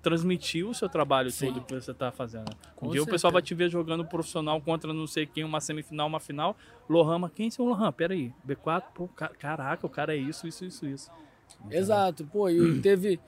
[0.00, 1.52] transmitir o seu trabalho Sim.
[1.52, 2.56] todo que você tá fazendo.
[2.76, 5.60] Com um dia o pessoal vai te ver jogando profissional contra não sei quem, uma
[5.60, 6.56] semifinal, uma final.
[6.88, 7.90] Lohan, mas quem é esse Lohan?
[7.92, 11.10] Pera aí, B4, pô, ca- caraca, o cara é isso, isso, isso, isso.
[11.70, 13.20] Exato, pô, e teve,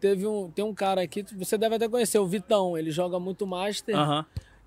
[0.00, 3.46] teve um, tem um cara aqui, você deve até conhecer, o Vitão, ele joga muito
[3.46, 3.96] Master.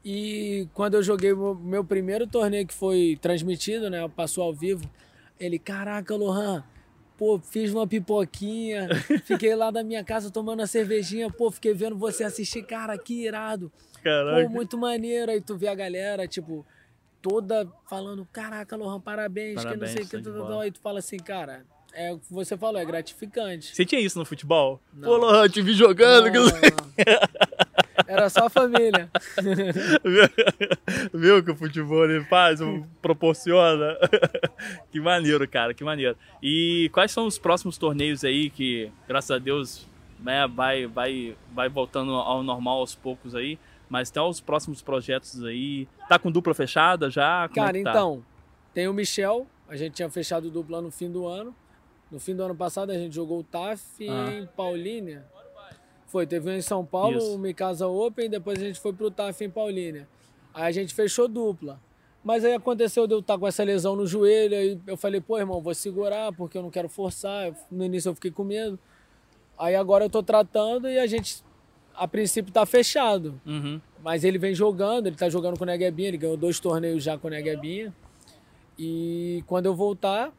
[0.03, 4.89] E quando eu joguei o meu primeiro torneio que foi transmitido, né, passou ao vivo,
[5.39, 6.63] ele, caraca, Lohan,
[7.17, 8.89] pô, fiz uma pipoquinha,
[9.25, 13.25] fiquei lá da minha casa tomando uma cervejinha, pô, fiquei vendo você assistir, cara, que
[13.25, 13.71] irado.
[14.03, 14.43] Caraca.
[14.43, 15.31] Pô, muito maneiro.
[15.31, 16.65] Aí tu vê a galera, tipo,
[17.21, 20.53] toda falando, caraca, Lohan, parabéns, que não sei o Parabéns, que.
[20.63, 21.63] Aí tu fala assim, cara,
[21.93, 23.75] é o que você falou, é gratificante.
[23.75, 24.79] Você tinha isso no futebol?
[24.93, 25.09] Não.
[25.09, 26.25] Pô, Lohan, te vi jogando.
[26.25, 28.05] Não, que- não.
[28.07, 29.09] Era só a família.
[31.13, 32.59] Viu o que o futebol ele faz,
[33.01, 33.97] proporciona?
[34.91, 36.15] que maneiro, cara, que maneiro.
[36.41, 39.87] E quais são os próximos torneios aí que, graças a Deus,
[40.19, 43.57] né, vai, vai, vai voltando ao normal aos poucos aí?
[43.89, 45.87] Mas tem os próximos projetos aí.
[46.07, 47.47] Tá com dupla fechada já?
[47.49, 47.89] Como é Cara, que tá?
[47.91, 48.23] então,
[48.73, 51.53] tem o Michel, a gente tinha fechado dupla no fim do ano.
[52.11, 54.33] No fim do ano passado a gente jogou o TAF Ah.
[54.33, 55.25] em Paulínia.
[56.07, 57.35] Foi, teve um em São Paulo, Isso.
[57.35, 60.07] o Mikasa Open, depois a gente foi pro TAF em Paulínia.
[60.53, 61.79] Aí a gente fechou dupla.
[62.23, 65.39] Mas aí aconteceu de eu estar com essa lesão no joelho, aí eu falei, pô,
[65.39, 67.51] irmão, vou segurar, porque eu não quero forçar.
[67.71, 68.77] No início eu fiquei com medo.
[69.57, 71.41] Aí agora eu tô tratando e a gente,
[71.95, 73.39] a princípio, tá fechado.
[73.45, 73.79] Uhum.
[74.03, 77.17] Mas ele vem jogando, ele tá jogando com o Neguebinha, ele ganhou dois torneios já
[77.17, 77.93] com o Neguebinha.
[78.77, 80.31] E quando eu voltar,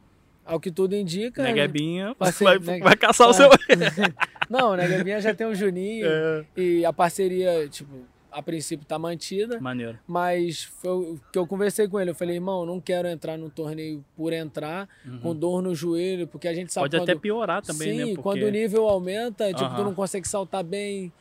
[0.45, 1.43] ao que tudo indica.
[1.43, 3.35] Neguebinha Passei- vai, Neg- vai caçar o Ah.
[3.35, 3.49] seu.
[4.51, 4.87] Não, né?
[4.89, 6.45] Gavinha já tem o Juninho É.
[6.57, 7.89] e a parceria, tipo,
[8.31, 9.61] a princípio tá mantida.
[9.61, 9.99] Maneiro.
[10.07, 12.11] Mas foi o que eu conversei com ele.
[12.11, 14.89] Eu falei, irmão, não quero entrar num torneio por entrar,
[15.23, 16.91] com dor no joelho, porque a gente sabe Uhum.
[16.91, 17.11] Pode quando...
[17.11, 18.05] até piorar também, Sim, né?
[18.07, 18.23] Porque...
[18.23, 19.85] quando o nível aumenta, tipo, tu Aham.
[19.85, 21.13] não consegue saltar bem,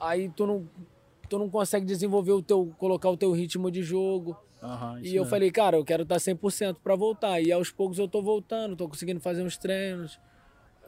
[0.00, 0.68] aí tu não,
[1.28, 4.36] tu não consegue desenvolver o teu, colocar o teu ritmo de jogo.
[5.00, 5.26] Isso E eu mesmo.
[5.26, 7.40] falei, cara, eu quero estar 100% para voltar.
[7.40, 10.18] E aos poucos eu tô voltando, tô conseguindo fazer uns treinos.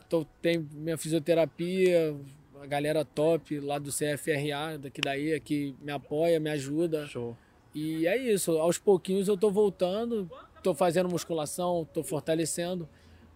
[0.09, 2.17] Tô, tem minha fisioterapia,
[2.63, 7.07] a galera top lá do CFRA, daqui daí, que me apoia, me ajuda.
[7.07, 7.37] Show.
[7.75, 10.29] E é isso, aos pouquinhos eu tô voltando,
[10.63, 12.89] tô fazendo musculação, tô fortalecendo,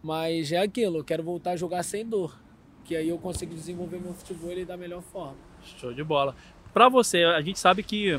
[0.03, 2.37] mas é aquilo, eu quero voltar a jogar sem dor,
[2.85, 5.37] que aí eu consigo desenvolver meu futebol da melhor forma.
[5.63, 6.35] Show de bola.
[6.73, 8.19] Pra você, a gente sabe que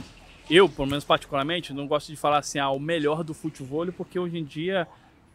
[0.49, 4.19] eu, pelo menos particularmente, não gosto de falar assim, ah, o melhor do futebol, porque
[4.19, 4.87] hoje em dia,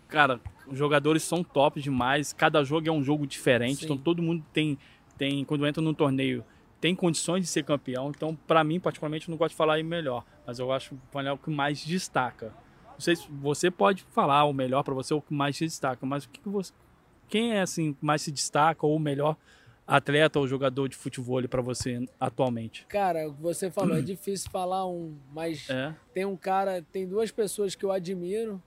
[0.08, 3.84] cara, os jogadores são top demais, cada jogo é um jogo diferente, Sim.
[3.84, 4.78] então todo mundo tem,
[5.16, 6.44] tem quando entra num torneio,
[6.80, 9.82] tem condições de ser campeão, então pra mim, particularmente, eu não gosto de falar em
[9.82, 12.52] melhor, mas eu acho o que mais destaca.
[12.92, 16.04] Não sei se você pode falar o melhor pra você, o que mais se destaca,
[16.04, 16.72] mas o que, que você...
[17.28, 19.36] Quem é assim, mais se destaca ou o melhor
[19.88, 22.84] atleta ou jogador de futebol pra você atualmente?
[22.86, 25.94] Cara, você falou, é difícil falar um, mas É.
[26.12, 28.62] tem um cara, tem duas pessoas que eu admiro,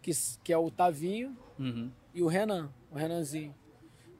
[0.00, 0.10] que,
[0.42, 1.90] que é o Tavinho Uhum.
[2.14, 3.54] e o Renan, o Renanzinho.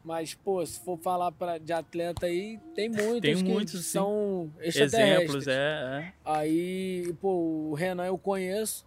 [0.04, 3.92] Mas, pô, se for falar pra, de atleta aí, tem muitos Tem que muitos, sim.
[3.92, 5.02] são extraterrestres.
[5.02, 6.12] Exemplos, é, é.
[6.24, 8.86] Aí, pô, o Renan eu conheço.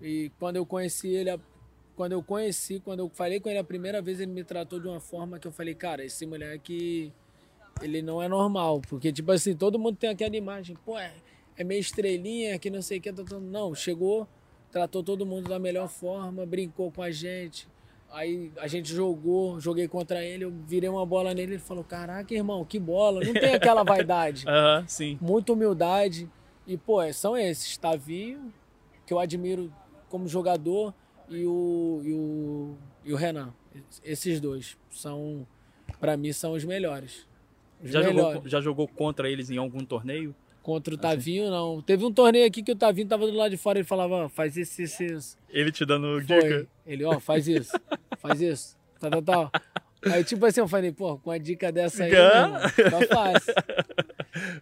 [0.00, 1.38] E quando eu conheci ele,
[1.98, 4.86] quando eu conheci, quando eu falei com ele a primeira vez, ele me tratou de
[4.86, 7.12] uma forma que eu falei, cara, esse moleque,
[7.82, 8.80] ele não é normal.
[8.88, 11.12] Porque, tipo assim, todo mundo tem aquela imagem, pô, é,
[11.56, 13.12] é meio estrelinha, que não sei o que.
[13.12, 13.40] tá, tá.
[13.40, 14.28] Não, chegou,
[14.70, 17.66] tratou todo mundo da melhor forma, brincou com a gente.
[18.12, 22.32] Aí a gente jogou, joguei contra ele, eu virei uma bola nele, ele falou, caraca,
[22.32, 23.24] irmão, que bola.
[23.24, 25.18] Não tem aquela vaidade Aham, sim.
[25.20, 26.30] muita humildade.
[26.64, 27.76] E, pô, é- são esses.
[27.76, 28.54] Tavinho,
[29.04, 29.72] que eu admiro
[30.08, 30.94] como jogador,
[31.30, 32.74] e o, e o,
[33.04, 33.52] e o Renan.
[34.04, 35.46] Esses dois são,
[36.00, 37.26] pra mim, são os melhores.
[37.82, 38.34] Os Já melhores.
[38.34, 40.34] jogou, já jogou contra eles em algum torneio?
[40.62, 41.80] Contra o Tavinho, não.
[41.80, 44.14] Teve um torneio aqui que o Tavinho tava do lado de fora e ele falava,
[44.24, 45.36] ó, faz isso, isso, isso.
[45.48, 46.40] Ele te dando Foi.
[46.40, 46.68] dica?
[46.86, 47.72] Ele, ó, faz isso,
[48.18, 48.76] faz isso.
[49.00, 49.52] Tal, tal, tal.
[50.12, 52.60] Aí, tipo assim, eu falei, pô, com a dica dessa aí, tá
[53.08, 53.54] fácil.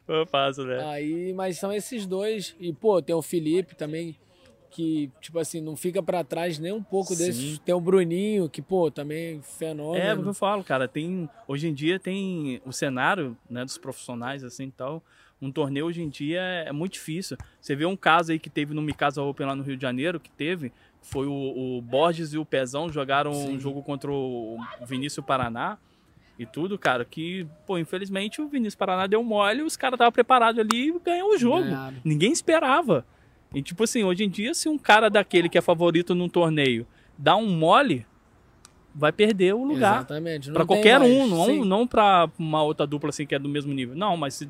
[0.09, 0.83] Eu faço, né?
[0.87, 2.57] Aí, mas são esses dois.
[2.59, 4.17] E, pô, tem o Felipe também,
[4.77, 7.25] que, tipo assim, não fica pra trás nem um pouco Sim.
[7.25, 7.59] desses.
[7.61, 10.21] Tem o Bruninho, que, pô, também É, fenômeno.
[10.21, 14.45] o que eu falo, cara, tem hoje em dia tem o cenário, né, dos profissionais
[14.45, 15.03] assim e tal.
[15.41, 17.39] Um torneio hoje em dia é muito difícil.
[17.59, 20.21] Você vê um caso aí que teve no Mikasa Open lá no Rio de Janeiro,
[20.21, 20.71] que teve,
[21.01, 23.59] foi o, o Borges e o Pezão jogaram um Sim.
[23.59, 25.79] jogo contra o Vinícius Paraná
[26.39, 30.59] e tudo, cara, que, pô, infelizmente o Vinícius Paraná deu mole, os caras estavam preparados
[30.61, 31.65] ali e ganhou o jogo.
[31.65, 31.97] Ganharam.
[32.05, 33.07] Ninguém esperava.
[33.57, 36.87] E tipo assim, hoje em dia, se um cara daquele que é favorito num torneio
[37.17, 38.05] dá um mole,
[38.95, 39.99] vai perder o lugar.
[40.01, 40.49] Exatamente.
[40.49, 41.11] não Pra tem qualquer mais.
[41.11, 41.65] um, não, Sim.
[41.65, 43.97] não pra uma outra dupla assim que é do mesmo nível.
[43.97, 44.49] Não, mas se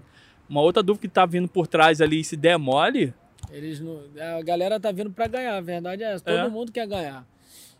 [0.48, 3.14] uma outra dupla que tá vindo por trás ali e se der mole,
[3.52, 4.00] Eles não,
[4.38, 6.24] a galera tá vindo pra ganhar, a verdade é essa.
[6.24, 6.48] Todo É.
[6.48, 7.24] mundo quer ganhar.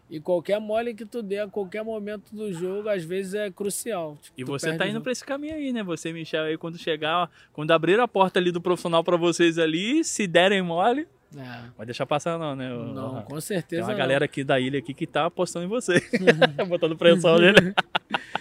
[0.09, 4.17] E qualquer mole que tu dê a qualquer momento do jogo, às vezes é crucial.
[4.23, 5.83] Tipo, e você tá indo pra esse caminho aí, né?
[5.83, 10.05] Você, Michel, aí quando chegar, quando abrir a porta ali do profissional pra vocês ali,
[10.05, 11.71] se derem mole, É.
[11.77, 12.73] vai deixar passar não, né?
[12.73, 13.83] ô- Não, com Tem certeza.
[13.83, 13.99] uma não.
[13.99, 15.95] galera aqui da ilha aqui que tá apostando em você.
[16.69, 17.75] Botando pressão nele.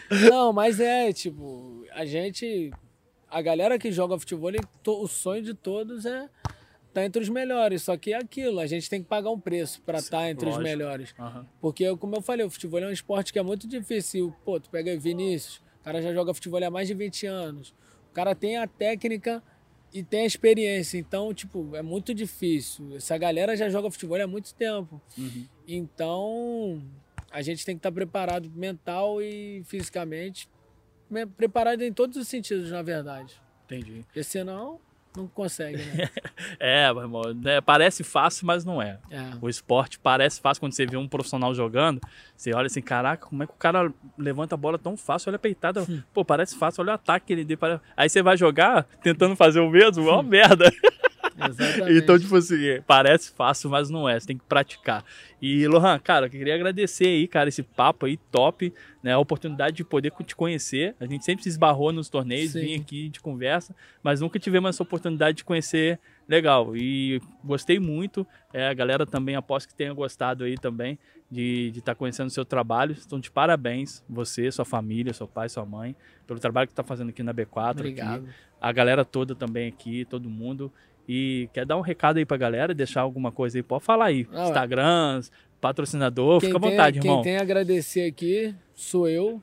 [0.29, 2.71] Não, mas é, tipo, a gente.
[3.29, 6.29] A galera que joga futebol, ele- to- o sonho de todos é
[6.87, 7.81] estar entre os melhores.
[7.81, 10.55] Só que é aquilo, a gente tem que pagar um preço para estar entre os
[10.55, 10.63] lógico.
[10.69, 11.13] melhores.
[11.19, 11.45] Aham.
[11.59, 14.33] Porque, como eu falei, o futebol é um esporte que é muito difícil.
[14.45, 17.73] Pô, tu pega Vinícius, o cara já joga futebol há mais de 20 anos.
[18.11, 19.43] O cara tem a técnica
[19.95, 20.97] e tem a experiência.
[20.97, 22.95] Então, tipo, é muito difícil.
[22.95, 25.01] Essa galera já joga futebol há muito tempo.
[25.17, 25.45] Uhum.
[25.67, 26.81] Então,
[27.31, 30.49] a gente tem que estar preparado mental e fisicamente.
[31.09, 33.33] me- Preparado em todos os sentidos, na verdade.
[33.65, 34.01] Entendi.
[34.05, 34.79] Porque senão,
[35.15, 36.09] não consegue, né?
[36.59, 38.99] É, meu irmão, né, parece fácil, mas não é.
[39.09, 39.31] É.
[39.41, 42.01] O esporte parece fácil quando você vê um profissional jogando.
[42.35, 45.29] Você olha assim, caraca, como é que o cara levanta a bola tão fácil?
[45.29, 45.85] Olha a peitada.
[46.13, 47.57] Pô, parece fácil, olha o ataque que ele deu.
[47.95, 50.71] Aí você vai jogar tentando fazer o mesmo, é uma merda.
[51.37, 51.97] Exatamente.
[51.97, 54.19] Então, tipo assim, parece fácil, mas não é.
[54.19, 55.03] Você tem que praticar.
[55.41, 58.73] E, Lohan, cara, eu queria agradecer aí, cara, esse papo aí top,
[59.03, 59.13] né?
[59.13, 60.95] A oportunidade de poder te conhecer.
[60.99, 62.61] A gente sempre se esbarrou nos torneios, Sim.
[62.61, 66.75] vinha aqui de conversa, mas nunca tivemos essa oportunidade de conhecer legal.
[66.75, 68.25] E gostei muito.
[68.53, 70.97] É, a galera também, aposto que tenha gostado aí também
[71.29, 72.95] de estar tá conhecendo o seu trabalho.
[73.05, 75.95] Então, de parabéns, você, sua família, seu pai, sua mãe,
[76.27, 77.71] pelo trabalho que está fazendo aqui na B4.
[77.71, 78.23] Obrigado.
[78.23, 78.35] Aqui.
[78.61, 80.71] A galera toda também aqui, todo mundo.
[81.07, 83.63] E quer dar um recado aí pra galera, deixar alguma coisa aí?
[83.63, 84.27] Pode falar aí.
[84.31, 87.23] Ah, Instagrams, patrocinador, quem fica à vontade, tem, irmão.
[87.23, 89.41] Quem tem a agradecer aqui sou eu.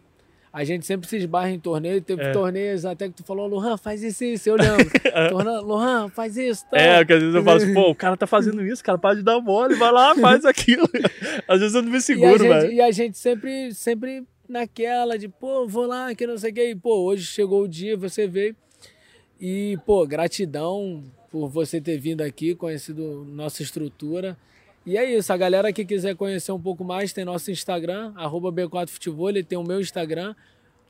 [0.53, 2.03] A gente sempre se esbarra em torneio.
[2.03, 2.31] Teve é.
[2.31, 4.51] torneios até que tu falou, Lohan, faz isso, isso.
[4.51, 4.87] Eu lembro.
[5.65, 6.67] Lohan, faz isso.
[6.71, 6.77] Tá?
[6.77, 9.23] É, porque às vezes eu falo assim, pô, o cara tá fazendo isso, cara, pode
[9.23, 10.87] dar mole, vai lá, faz aquilo.
[11.49, 12.71] às vezes eu não me seguro, velho.
[12.71, 16.71] E a gente sempre, sempre naquela de, pô, vou lá, que não sei o que.
[16.71, 18.55] E, pô, hoje chegou o dia, você veio.
[19.41, 24.37] E, pô, gratidão por você ter vindo aqui, conhecido nossa estrutura.
[24.85, 29.45] E é isso, a galera que quiser conhecer um pouco mais, tem nosso Instagram, B4Futebol,
[29.45, 30.35] tem o meu Instagram,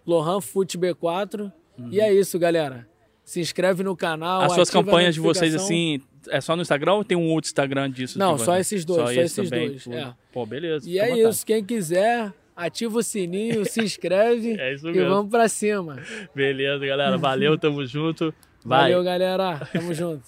[0.06, 1.52] LohanFutB4.
[1.78, 1.88] Uhum.
[1.90, 2.88] E é isso, galera.
[3.24, 4.42] Se inscreve no canal.
[4.42, 7.90] As suas campanhas de vocês, assim, é só no Instagram ou tem um outro Instagram
[7.90, 8.18] disso?
[8.18, 9.86] Não, só esses dois, só, só esses também, dois.
[9.86, 10.12] É.
[10.32, 10.88] Pô, beleza.
[10.88, 11.28] E é vontade.
[11.28, 15.02] isso, quem quiser, ativa o sininho, se inscreve é isso mesmo.
[15.02, 16.02] e vamos pra cima.
[16.34, 17.16] Beleza, galera.
[17.16, 18.34] Valeu, tamo junto.
[18.64, 18.92] Vai.
[18.92, 19.68] Valeu, galera.
[19.72, 20.22] Tamo junto.